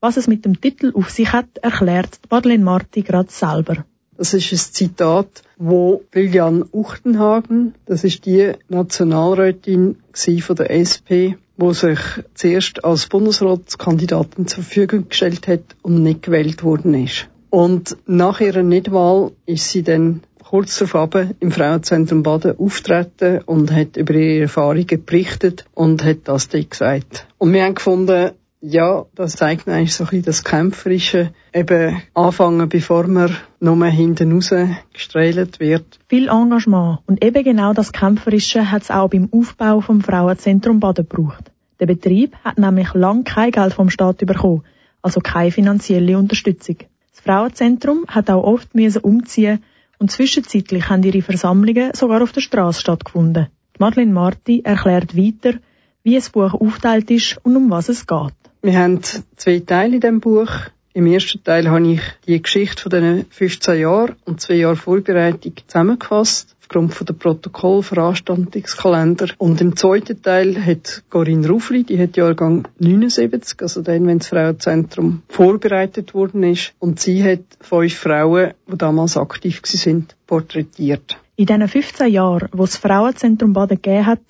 Was 0.00 0.16
es 0.16 0.28
mit 0.28 0.44
dem 0.44 0.60
Titel 0.60 0.92
auf 0.94 1.10
sich 1.10 1.32
hat, 1.32 1.58
erklärt 1.62 2.20
Madeleine 2.30 2.62
Marti 2.62 3.02
gerade 3.02 3.30
selber. 3.30 3.84
Das 4.16 4.32
ist 4.32 4.52
ein 4.52 4.58
Zitat, 4.58 5.42
wo 5.56 6.04
Lilian 6.12 6.64
Uchtenhagen, 6.70 7.74
das 7.86 8.04
ist 8.04 8.24
die 8.24 8.52
Nationalrätin 8.68 9.96
von 10.12 10.56
der 10.56 10.70
SP, 10.70 11.34
wo 11.56 11.72
sich 11.72 11.98
zuerst 12.34 12.84
als 12.84 13.08
Bundesratskandidatin 13.08 14.46
zur 14.46 14.62
Verfügung 14.62 15.08
gestellt 15.08 15.48
hat 15.48 15.74
und 15.82 16.04
nicht 16.04 16.22
gewählt 16.22 16.62
worden 16.62 16.94
ist. 16.94 17.28
Und 17.50 17.96
nach 18.06 18.40
ihrer 18.40 18.62
Nichtwahl 18.62 19.32
ist 19.46 19.70
sie 19.70 19.82
dann 19.82 20.22
kurz 20.48 20.78
darauf 20.78 21.10
im 21.40 21.50
Frauenzentrum 21.50 22.22
Baden 22.22 22.58
auftreten 22.58 23.40
und 23.46 23.72
hat 23.72 23.96
über 23.96 24.14
ihre 24.14 24.42
Erfahrungen 24.42 25.04
berichtet 25.04 25.64
und 25.74 26.04
hat 26.04 26.18
das 26.24 26.48
dort 26.48 26.70
gesagt. 26.70 27.26
Und 27.38 27.52
wir 27.52 27.64
haben 27.64 27.74
gefunden, 27.74 28.32
ja, 28.60 29.04
das 29.14 29.36
zeigt 29.36 29.68
eigentlich 29.68 29.94
so 29.94 30.04
ein 30.04 30.10
bisschen 30.10 30.24
das 30.24 30.44
Kämpferische. 30.44 31.30
Eben 31.52 32.00
anfangen, 32.14 32.68
bevor 32.68 33.06
man 33.06 33.36
nur 33.60 33.84
hinten 33.86 34.32
raus 34.32 34.54
gestrahlt 34.92 35.60
wird. 35.60 35.98
Viel 36.08 36.28
Engagement 36.28 37.00
und 37.06 37.22
eben 37.22 37.44
genau 37.44 37.74
das 37.74 37.92
Kämpferische 37.92 38.70
hat 38.70 38.82
es 38.82 38.90
auch 38.90 39.10
beim 39.10 39.28
Aufbau 39.32 39.80
vom 39.80 40.00
Frauenzentrum 40.00 40.80
Baden 40.80 41.06
gebraucht. 41.08 41.50
Der 41.80 41.86
Betrieb 41.86 42.36
hat 42.44 42.58
nämlich 42.58 42.94
lang 42.94 43.24
kein 43.24 43.50
Geld 43.50 43.74
vom 43.74 43.90
Staat 43.90 44.18
bekommen, 44.18 44.62
also 45.02 45.20
keine 45.20 45.50
finanzielle 45.50 46.16
Unterstützung. 46.16 46.76
Das 47.10 47.20
Frauenzentrum 47.20 48.04
hat 48.08 48.30
auch 48.30 48.44
oft 48.44 48.74
müssen 48.74 49.02
umziehen 49.02 49.62
und 49.98 50.10
zwischenzeitlich 50.10 50.88
haben 50.88 51.02
ihre 51.02 51.22
Versammlungen 51.22 51.92
sogar 51.94 52.22
auf 52.22 52.32
der 52.32 52.40
Straße 52.40 52.80
stattgefunden. 52.80 53.48
Madeleine 53.78 54.12
Marti 54.12 54.60
erklärt 54.64 55.16
weiter, 55.16 55.58
wie 56.02 56.14
das 56.14 56.30
Buch 56.30 56.54
aufteilt 56.54 57.10
ist 57.10 57.38
und 57.42 57.56
um 57.56 57.70
was 57.70 57.88
es 57.88 58.06
geht. 58.06 58.34
Wir 58.62 58.78
haben 58.78 59.00
zwei 59.36 59.58
Teile 59.60 59.96
in 59.96 60.00
diesem 60.00 60.20
Buch. 60.20 60.50
Im 60.92 61.06
ersten 61.06 61.42
Teil 61.42 61.68
habe 61.68 61.86
ich 61.92 62.00
die 62.26 62.40
Geschichte 62.40 62.82
von 62.82 62.90
diesen 62.90 63.26
15 63.30 63.80
Jahren 63.80 64.14
und 64.24 64.40
zwei 64.40 64.54
Jahre 64.54 64.76
Vorbereitung 64.76 65.54
zusammengefasst, 65.66 66.54
aufgrund 66.64 66.94
von 66.94 67.06
der 67.06 67.12
Protokoll, 67.12 67.82
Veranstaltungskalender. 67.82 69.28
Und 69.36 69.60
im 69.60 69.76
zweiten 69.76 70.22
Teil 70.22 70.64
hat 70.64 71.04
Corinne 71.10 71.46
Ruffli, 71.46 71.84
die 71.84 71.98
hat 71.98 72.16
Jahrgang 72.16 72.66
79, 72.78 73.60
also 73.60 73.82
dann, 73.82 74.06
wenn 74.06 74.18
das 74.18 74.28
Frauenzentrum 74.28 75.22
vorbereitet 75.28 76.14
worden 76.14 76.42
ist. 76.42 76.72
Und 76.78 77.00
sie 77.00 77.22
hat 77.22 77.40
fünf 77.60 77.94
Frauen, 77.94 78.54
die 78.66 78.78
damals 78.78 79.18
aktiv 79.18 79.60
sind, 79.64 80.16
porträtiert. 80.26 81.18
In 81.36 81.46
diesen 81.46 81.68
15 81.68 82.10
Jahren, 82.10 82.48
wo 82.52 82.64
das 82.64 82.78
Frauenzentrum 82.78 83.52
Baden 83.52 83.82
gegeben 83.82 84.06
hat, 84.06 84.22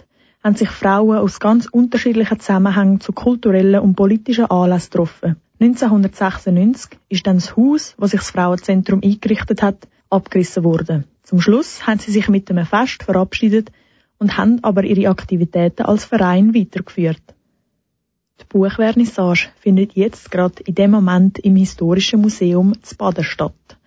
haben 0.43 0.57
sich 0.57 0.71
Frauen 0.71 1.19
aus 1.19 1.39
ganz 1.39 1.67
unterschiedlichen 1.67 2.41
Zusammenhängen 2.41 3.01
zu 3.01 3.13
kulturellen 3.13 3.81
und 3.81 3.95
politischen 3.95 4.47
Anlässen 4.47 4.91
getroffen. 4.91 5.37
1996 5.61 6.99
ist 7.09 7.27
dann 7.27 7.37
das 7.37 7.57
Haus, 7.57 7.95
wo 7.97 8.07
sich 8.07 8.21
das 8.21 8.31
Frauenzentrum 8.31 9.01
eingerichtet 9.05 9.63
hat, 9.63 9.87
abgerissen 10.11 10.65
worden. 10.65 11.05
Zum 11.25 11.41
Schluss 11.41 11.87
haben 11.87 11.99
sie 11.99 12.13
sich 12.13 12.29
mit 12.29 12.51
einem 12.51 12.67
Fest 12.67 13.03
verabschiedet 13.03 13.73
und 14.19 14.37
haben 14.37 14.63
aber 14.63 14.85
ihre 14.85 15.09
Aktivitäten 15.09 15.83
als 15.83 16.05
Verein 16.05 16.55
weitergeführt. 16.55 17.23
Die 18.41 18.45
Buchvernissage 18.49 19.49
findet 19.59 19.95
jetzt 19.95 20.31
gerade 20.31 20.63
in 20.65 20.75
dem 20.75 20.91
Moment 20.91 21.39
im 21.39 21.57
Historischen 21.57 22.21
Museum 22.21 22.75
zu 22.83 22.97
Baden 22.97 23.25
statt. 23.25 23.79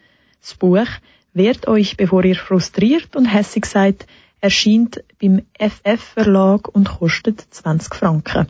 Das 0.41 0.55
Buch 0.55 0.87
Wehrt 1.33 1.67
euch, 1.67 1.97
bevor 1.97 2.25
ihr 2.25 2.35
frustriert 2.35 3.15
und 3.15 3.25
hässig 3.25 3.67
seid, 3.67 4.07
erscheint 4.41 5.03
beim 5.21 5.43
FF 5.59 6.01
Verlag 6.01 6.67
und 6.67 6.89
kostet 6.89 7.39
20 7.51 7.93
Franken. 7.93 8.47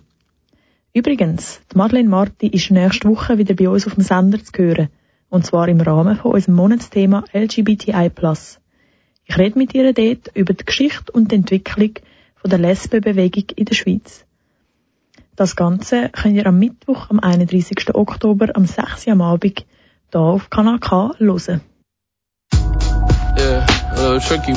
Übrigens, 0.93 1.60
die 1.69 1.78
Madeleine 1.78 2.08
Marti 2.08 2.47
ist 2.47 2.71
nächste 2.71 3.10
Woche 3.10 3.38
wieder 3.38 3.56
bei 3.56 3.67
uns 3.67 3.88
auf 3.88 3.95
dem 3.95 4.04
Sender 4.04 4.41
zu 4.41 4.54
hören. 4.58 4.88
Und 5.28 5.45
zwar 5.45 5.67
im 5.67 5.82
Rahmen 5.82 6.15
von 6.15 6.32
unserem 6.32 6.56
Monatsthema 6.56 7.26
LGBTI+. 7.34 8.10
Ich 9.27 9.37
rede 9.37 9.59
mit 9.59 9.73
ihr 9.73 9.93
dort 9.93 10.31
über 10.35 10.53
die 10.53 10.65
Geschichte 10.65 11.11
und 11.11 11.31
die 11.31 11.35
Entwicklung 11.35 11.93
der 12.43 12.59
Lesbenbewegung 12.59 13.43
in 13.57 13.65
der 13.65 13.75
Schweiz. 13.75 14.23
Das 15.35 15.57
Ganze 15.57 16.09
könnt 16.09 16.35
ihr 16.35 16.47
am 16.47 16.57
Mittwoch, 16.57 17.09
am 17.09 17.19
31. 17.19 17.93
Oktober, 17.93 18.55
am 18.55 18.65
6. 18.65 19.05
Uhr 19.07 19.13
am 19.13 19.21
Abend, 19.21 19.65
hier 20.11 20.19
auf 20.19 20.49
Kanal 20.49 20.79
K 20.79 21.11
hören. 21.17 21.61
Yeah, 23.37 23.67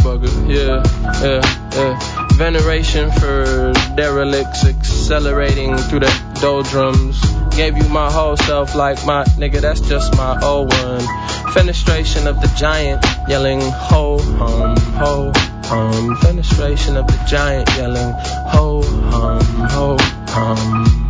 bugger. 0.02 0.30
Yeah, 0.48 0.82
yeah, 1.20 1.42
yeah. 1.74 1.98
Veneration 2.38 3.10
for 3.12 3.72
derelicts 3.96 4.64
accelerating 4.64 5.76
through 5.76 6.00
the 6.00 6.12
doldrums. 6.40 7.20
Gave 7.56 7.76
you 7.76 7.86
my 7.90 8.10
whole 8.10 8.36
self 8.36 8.74
like 8.74 9.04
my 9.04 9.24
nigga, 9.36 9.60
that's 9.60 9.82
just 9.82 10.16
my 10.16 10.40
old 10.42 10.72
one. 10.72 11.04
Fenestration 11.52 12.26
of 12.26 12.40
the 12.40 12.52
giant 12.56 13.04
yelling 13.28 13.60
ho 13.60 14.18
hum 14.18 14.76
ho 14.94 15.32
hum. 15.64 16.16
Fenestration 16.16 16.96
of 16.96 17.06
the 17.08 17.24
giant 17.28 17.68
yelling 17.76 18.12
ho 18.48 18.82
hum 18.82 19.40
ho 19.68 19.96
hum. 20.28 21.06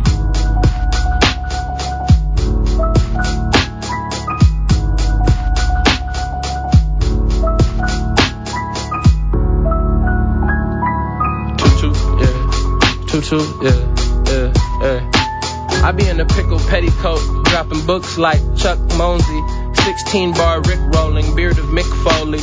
Tutu, 13.07 13.41
yeah, 13.61 13.75
yeah, 14.25 14.53
yeah. 14.81 15.11
I 15.83 15.91
be 15.91 16.07
in 16.07 16.19
a 16.19 16.25
pickle 16.25 16.59
petticoat, 16.59 17.19
dropping 17.45 17.85
books 17.85 18.17
like 18.17 18.39
Chuck 18.55 18.79
Mosey. 18.97 19.60
16 19.73 20.33
bar 20.33 20.61
Rick 20.61 20.79
rolling, 20.95 21.35
beard 21.35 21.57
of 21.57 21.65
Mick 21.65 21.89
Foley. 22.03 22.39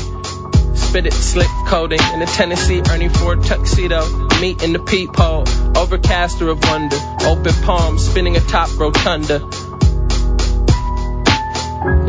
Spit 0.77 1.07
it, 1.07 1.13
slick 1.13 1.49
coating 1.67 2.01
in 2.15 2.21
the 2.21 2.27
Tennessee 2.27 2.83
Ernie 2.91 3.09
Ford 3.09 3.43
tuxedo. 3.45 4.07
Meet 4.41 4.63
in 4.63 4.73
the 4.73 4.79
peephole, 4.79 5.45
overcaster 5.75 6.51
of 6.51 6.63
wonder. 6.65 6.97
Open 7.27 7.53
palms, 7.65 8.09
spinning 8.09 8.37
atop 8.37 8.71
rotunda. 8.79 9.37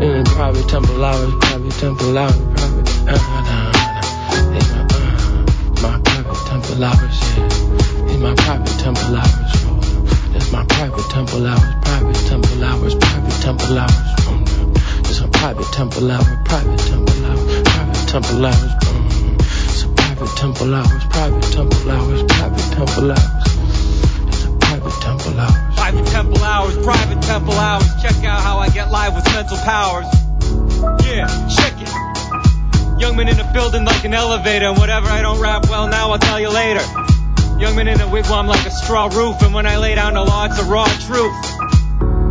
In 0.00 0.24
private 0.24 0.68
temple 0.68 1.04
hours, 1.04 1.34
private 1.40 1.72
temple 1.72 2.18
hours, 2.18 2.36
private. 2.36 2.88
Uh, 3.00 3.12
uh, 3.12 3.42
uh, 3.46 3.72
uh, 4.90 5.82
my 5.82 6.00
private 6.02 6.46
temple 6.46 6.84
hours, 6.84 7.20
yeah. 7.36 8.14
In 8.14 8.22
my 8.22 8.34
private 8.34 8.78
temple 8.78 9.16
hours, 9.16 9.52
oh, 9.66 9.80
that's 10.32 10.50
my 10.52 10.64
private 10.64 11.10
temple 11.10 11.46
hours, 11.46 11.74
private 11.82 12.16
temple 12.26 12.64
hours, 12.64 12.94
private 12.94 13.42
temple 13.42 13.78
hours. 13.78 14.19
Private 15.40 15.72
temple 15.72 16.10
hour, 16.10 16.42
private 16.44 16.78
temple 16.80 17.24
hour, 17.24 17.64
private 17.64 18.08
temple 18.08 18.44
hours. 18.44 18.72
Mm. 18.84 19.40
It's 19.40 19.82
a 19.84 19.88
private 19.88 20.36
temple 20.36 20.74
hours, 20.74 21.04
private 21.08 21.42
temple 21.50 21.90
hours, 21.90 22.22
private 22.24 22.72
temple 22.76 23.10
hours. 23.10 23.46
It's 24.28 24.44
a 24.44 24.50
private 24.60 25.00
temple 25.00 25.40
hours. 25.40 25.74
Private 25.76 26.06
temple 26.08 26.44
hours, 26.44 26.76
private 26.84 27.22
temple 27.22 27.54
hours. 27.54 27.88
Check 28.02 28.22
out 28.22 28.42
how 28.42 28.58
I 28.58 28.68
get 28.68 28.90
live 28.90 29.14
with 29.14 29.24
mental 29.32 29.56
powers. 29.64 30.04
Yeah, 31.08 31.24
check 31.48 31.72
it. 31.80 33.00
Young 33.00 33.16
man 33.16 33.28
in 33.28 33.40
a 33.40 33.50
building 33.54 33.86
like 33.86 34.04
an 34.04 34.12
elevator, 34.12 34.66
and 34.66 34.76
whatever 34.76 35.08
I 35.08 35.22
don't 35.22 35.40
rap 35.40 35.70
well 35.70 35.88
now, 35.88 36.10
I'll 36.10 36.18
tell 36.18 36.38
you 36.38 36.50
later. 36.50 36.84
Young 37.58 37.76
man 37.76 37.88
in 37.88 37.98
a 37.98 38.06
wigwam 38.08 38.46
like 38.46 38.66
a 38.66 38.70
straw 38.70 39.06
roof, 39.06 39.40
and 39.40 39.54
when 39.54 39.64
I 39.64 39.78
lay 39.78 39.94
down 39.94 40.12
the 40.12 40.22
law, 40.22 40.44
it's 40.44 40.60
a 40.60 40.64
raw 40.64 40.84
truth. 41.08 41.79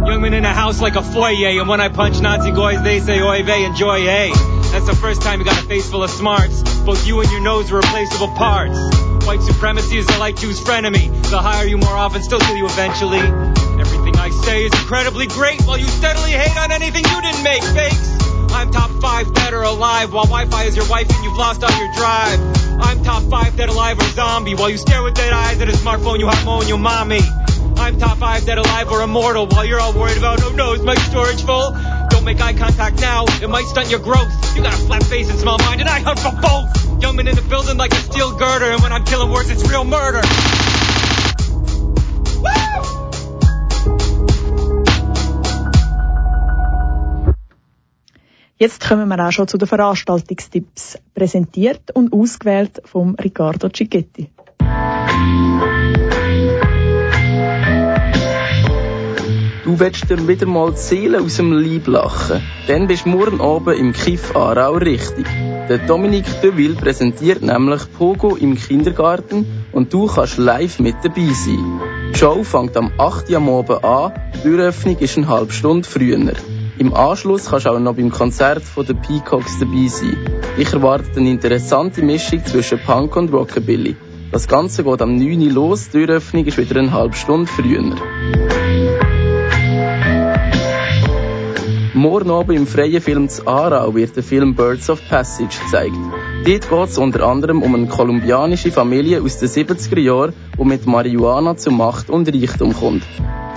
Young 0.05 0.21
man 0.21 0.33
in 0.33 0.45
a 0.45 0.53
house 0.53 0.81
like 0.81 0.95
a 0.95 1.03
foyer, 1.03 1.59
and 1.59 1.67
when 1.67 1.81
I 1.81 1.89
punch 1.89 2.19
Nazi 2.21 2.51
guys, 2.51 2.81
they 2.83 2.99
say 2.99 3.21
oy 3.21 3.43
vey, 3.43 3.65
enjoy, 3.65 3.99
hey. 4.01 4.31
That's 4.71 4.87
the 4.87 4.95
first 4.95 5.21
time 5.21 5.39
you 5.39 5.45
got 5.45 5.61
a 5.61 5.67
face 5.67 5.89
full 5.89 6.03
of 6.03 6.09
smarts. 6.09 6.63
Both 6.81 7.05
you 7.05 7.19
and 7.19 7.29
your 7.31 7.41
nose 7.41 7.71
are 7.71 7.77
replaceable 7.77 8.29
parts. 8.29 8.77
White 9.25 9.41
supremacy 9.41 9.97
is 9.97 10.07
the 10.07 10.17
light 10.17 10.37
two's 10.37 10.59
frenemy. 10.61 11.11
The 11.29 11.37
higher 11.39 11.65
you 11.65 11.77
more 11.77 11.95
often, 11.95 12.23
still 12.23 12.39
kill 12.39 12.55
you 12.55 12.65
eventually. 12.65 13.19
Everything 13.19 14.15
I 14.15 14.29
say 14.45 14.65
is 14.65 14.73
incredibly 14.73 15.27
great, 15.27 15.61
while 15.63 15.77
you 15.77 15.85
steadily 15.85 16.31
hate 16.31 16.57
on 16.57 16.71
anything 16.71 17.03
you 17.03 17.21
didn't 17.21 17.43
make, 17.43 17.63
fakes. 17.63 18.17
I'm 18.51 18.71
top 18.71 18.89
five 19.01 19.31
dead 19.33 19.53
or 19.53 19.63
alive, 19.63 20.13
while 20.13 20.25
Wi-Fi 20.25 20.63
is 20.63 20.75
your 20.75 20.87
wife 20.87 21.09
and 21.09 21.23
you've 21.23 21.37
lost 21.37 21.63
all 21.63 21.77
your 21.77 21.93
drive. 21.93 22.39
I'm 22.81 23.03
top 23.03 23.23
five 23.23 23.55
dead 23.57 23.69
alive 23.69 23.99
or 23.99 24.09
zombie, 24.15 24.55
while 24.55 24.69
you 24.69 24.77
stare 24.77 25.03
with 25.03 25.13
dead 25.13 25.33
eyes 25.33 25.61
at 25.61 25.69
a 25.69 25.73
smartphone 25.73 26.19
you 26.19 26.27
have 26.27 26.43
more 26.45 26.63
your 26.63 26.79
mommy. 26.79 27.21
I'm 27.89 27.97
top 27.97 28.19
five 28.19 28.45
dead 28.45 28.59
alive 28.59 28.91
or 28.91 29.01
immortal, 29.01 29.47
while 29.47 29.65
you're 29.65 29.79
all 29.79 29.93
worried 29.93 30.19
about, 30.19 30.43
oh 30.43 30.53
no, 30.53 30.73
is 30.73 30.81
my 30.83 30.93
storage 30.93 31.41
full? 31.41 31.71
Don't 32.11 32.23
make 32.23 32.39
eye 32.39 32.53
contact 32.53 33.01
now, 33.01 33.25
it 33.41 33.49
might 33.49 33.65
stunt 33.65 33.89
your 33.89 33.99
growth. 33.99 34.29
You 34.55 34.61
got 34.61 34.75
a 34.75 34.77
flat 34.77 35.03
face 35.05 35.27
and 35.31 35.39
small 35.39 35.57
mind, 35.57 35.81
and 35.81 35.89
I 35.89 35.99
hunt 35.99 36.19
for 36.19 36.29
both. 36.29 37.01
Young 37.01 37.15
man 37.15 37.27
in 37.27 37.35
the 37.35 37.41
building 37.41 37.77
like 37.77 37.91
a 37.91 37.95
steel 37.95 38.37
girder, 38.37 38.69
and 38.69 38.83
when 38.83 38.93
I'm 38.93 39.05
killing 39.05 39.31
worse, 39.31 39.49
it's 39.49 39.67
real 39.67 39.85
murder. 39.85 40.21
Jetzt 48.59 48.87
kommen 48.87 49.09
wir 49.09 49.27
auch 49.27 49.31
schon 49.31 49.47
zu 49.47 49.57
den 49.57 49.67
Veranstaltungstipps, 49.67 50.99
präsentiert 51.15 51.89
und 51.95 52.13
ausgewählt 52.13 52.83
vom 52.85 53.15
Riccardo 53.15 53.69
Cicchetti. 53.69 54.29
Du 59.79 59.85
willst 59.85 60.09
dir 60.09 60.27
wieder 60.27 60.45
mal 60.45 60.71
die 60.71 60.77
Seele 60.77 61.21
aus 61.21 61.37
dem 61.37 61.53
Leib 61.53 61.87
lachen. 61.87 62.41
Dann 62.67 62.87
bist 62.87 63.05
du 63.05 63.09
morgen 63.11 63.39
oben 63.39 63.77
im 63.77 63.93
Kiff 63.93 64.35
Aarau 64.35 64.73
richtig. 64.73 65.25
Der 65.69 65.77
Dominik 65.77 66.25
de 66.41 66.57
Ville 66.57 66.75
präsentiert 66.75 67.41
nämlich 67.41 67.83
Pogo 67.97 68.35
im 68.35 68.57
Kindergarten 68.57 69.45
und 69.71 69.93
du 69.93 70.07
kannst 70.07 70.37
live 70.37 70.79
mit 70.79 70.95
dabei 71.01 71.29
sein. 71.31 71.79
Die 72.13 72.19
Show 72.19 72.43
fängt 72.43 72.75
am 72.75 72.91
8. 72.97 73.29
Uhr 73.29 73.37
am 73.37 73.47
Abend 73.47 73.81
an, 73.85 74.11
die 74.35 74.49
Türöffnung 74.49 74.97
ist 74.97 75.17
eine 75.17 75.29
halbe 75.29 75.53
Stunde 75.53 75.87
früher. 75.87 76.33
Im 76.77 76.93
Anschluss 76.93 77.45
kannst 77.45 77.65
du 77.65 77.69
auch 77.69 77.79
noch 77.79 77.95
beim 77.95 78.11
Konzert 78.11 78.63
von 78.63 78.85
den 78.85 78.99
Peacocks 78.99 79.59
dabei 79.59 79.87
sein. 79.87 80.17
Ich 80.57 80.73
erwarte 80.73 81.21
eine 81.21 81.31
interessante 81.31 82.01
Mischung 82.01 82.45
zwischen 82.45 82.79
Punk 82.79 83.15
und 83.15 83.31
Rockabilly. 83.31 83.95
Das 84.33 84.49
Ganze 84.49 84.83
geht 84.83 85.01
am 85.01 85.15
9. 85.15 85.41
Uhr 85.41 85.53
los, 85.53 85.85
die 85.85 86.05
Türöffnung 86.05 86.45
ist 86.45 86.57
wieder 86.57 86.81
eine 86.81 86.91
halbe 86.91 87.15
Stunde 87.15 87.47
früher. 87.47 87.95
Morgen 91.99 92.31
Abend 92.31 92.57
im 92.57 92.65
freien 92.65 93.01
Film 93.01 93.27
zu 93.27 93.45
Aarau 93.45 93.93
wird 93.93 94.15
der 94.15 94.23
Film 94.23 94.55
Birds 94.55 94.89
of 94.89 95.01
Passage 95.09 95.59
gezeigt. 95.61 95.97
Dort 96.45 96.69
geht 96.69 96.89
es 96.89 96.97
unter 96.97 97.27
anderem 97.27 97.61
um 97.61 97.75
eine 97.75 97.87
kolumbianische 97.87 98.71
Familie 98.71 99.21
aus 99.21 99.37
den 99.39 99.49
70er 99.49 99.99
Jahren, 99.99 100.33
die 100.57 100.63
mit 100.63 100.85
Marihuana 100.87 101.57
zu 101.57 101.71
Macht 101.71 102.09
und 102.09 102.33
Reichtum 102.33 102.73
kommt. 102.73 103.03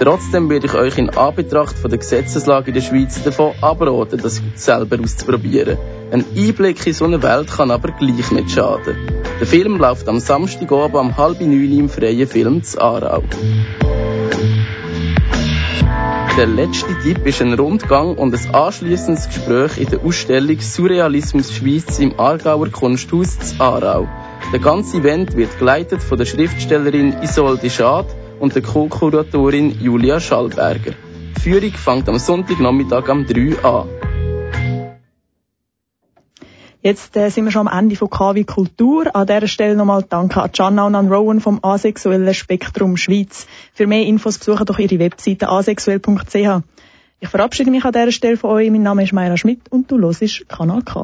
Trotzdem 0.01 0.51
werde 0.51 0.67
ich 0.67 0.75
euch 0.75 0.99
in 0.99 1.11
Anbetracht 1.11 1.79
von 1.79 1.89
der 1.89 2.01
Gesetzeslage 2.01 2.71
in 2.71 2.75
der 2.75 2.81
Schweiz 2.81 3.23
davon 3.23 3.53
abraten, 3.61 4.21
das 4.21 4.43
selber 4.57 4.99
auszuprobieren. 5.01 5.79
Ein 6.11 6.25
Einblick 6.37 6.85
in 6.85 6.95
so 6.95 7.05
eine 7.05 7.23
Welt 7.23 7.49
kann 7.49 7.71
aber 7.71 7.93
gleich 7.93 8.33
nicht 8.33 8.51
schaden. 8.51 8.97
Der 9.39 9.47
Film 9.47 9.77
läuft 9.77 10.09
am 10.09 10.19
Samstagabend 10.19 10.97
um 10.97 11.17
halb 11.17 11.41
neun 11.41 11.79
im 11.79 11.89
freien 11.89 12.27
Film 12.27 12.65
zu 12.65 12.81
Aarau. 12.81 13.23
Der 16.39 16.47
letzte 16.47 16.99
Tipp 17.03 17.27
ist 17.27 17.43
ein 17.43 17.53
Rundgang 17.53 18.17
und 18.17 18.35
ein 18.35 18.55
anschließendes 18.55 19.27
Gespräch 19.27 19.77
in 19.77 19.91
der 19.91 20.03
Ausstellung 20.03 20.59
Surrealismus 20.59 21.53
Schweiz 21.53 21.99
im 21.99 22.19
Aargauer 22.19 22.71
Kunsthaus 22.71 23.39
zu 23.39 23.61
Aarau. 23.61 24.09
Der 24.51 24.59
ganze 24.59 24.97
Event 24.97 25.37
wird 25.37 25.59
geleitet 25.59 26.03
von 26.03 26.17
der 26.17 26.25
Schriftstellerin 26.25 27.23
Isolde 27.23 27.69
Schad 27.69 28.07
und 28.41 28.55
der 28.55 28.63
Co-Kuratorin 28.63 29.79
Julia 29.79 30.21
Schallberger. 30.21 30.95
Die 31.37 31.41
Führung 31.43 31.73
fängt 31.73 32.09
am 32.09 32.19
Sonntagnachmittag 32.19 33.11
um 33.11 33.27
3 33.27 33.63
an. 33.63 34.02
Jetzt 36.85 37.17
äh, 37.17 37.31
sind 37.31 37.45
wir 37.45 37.53
schon 37.53 37.69
am 37.69 37.79
Ende 37.79 37.95
von 37.95 38.11
KW 38.11 38.43
Kultur. 38.43 39.15
An 39.15 39.29
dieser 39.29 39.47
Stelle 39.47 39.77
nochmal 39.77 40.05
Danke 40.09 40.43
an 40.43 40.51
Gianna 40.51 40.85
und 40.85 40.97
an 40.97 41.13
Rowan 41.13 41.41
vom 41.41 41.61
Asexuellen 41.63 42.35
Spektrum 42.35 42.97
Schweiz. 42.97 43.47
Für 43.73 43.87
mehr 43.87 44.05
Infos 44.05 44.39
besuchen 44.39 44.67
doch 44.67 44.81
ihre 44.81 44.99
Webseite 44.99 45.49
asexuell.ch. 45.49 46.63
Ich 47.21 47.29
verabschiede 47.29 47.71
mich 47.71 47.85
an 47.85 47.93
dieser 47.93 48.11
Stelle 48.11 48.37
von 48.37 48.51
euch. 48.51 48.69
Mein 48.69 48.83
Name 48.83 49.05
ist 49.05 49.13
Mayra 49.13 49.37
Schmidt 49.37 49.61
und 49.71 49.93
du 49.93 50.01
hörst 50.01 50.49
Kanal 50.49 50.83
K. 50.83 51.01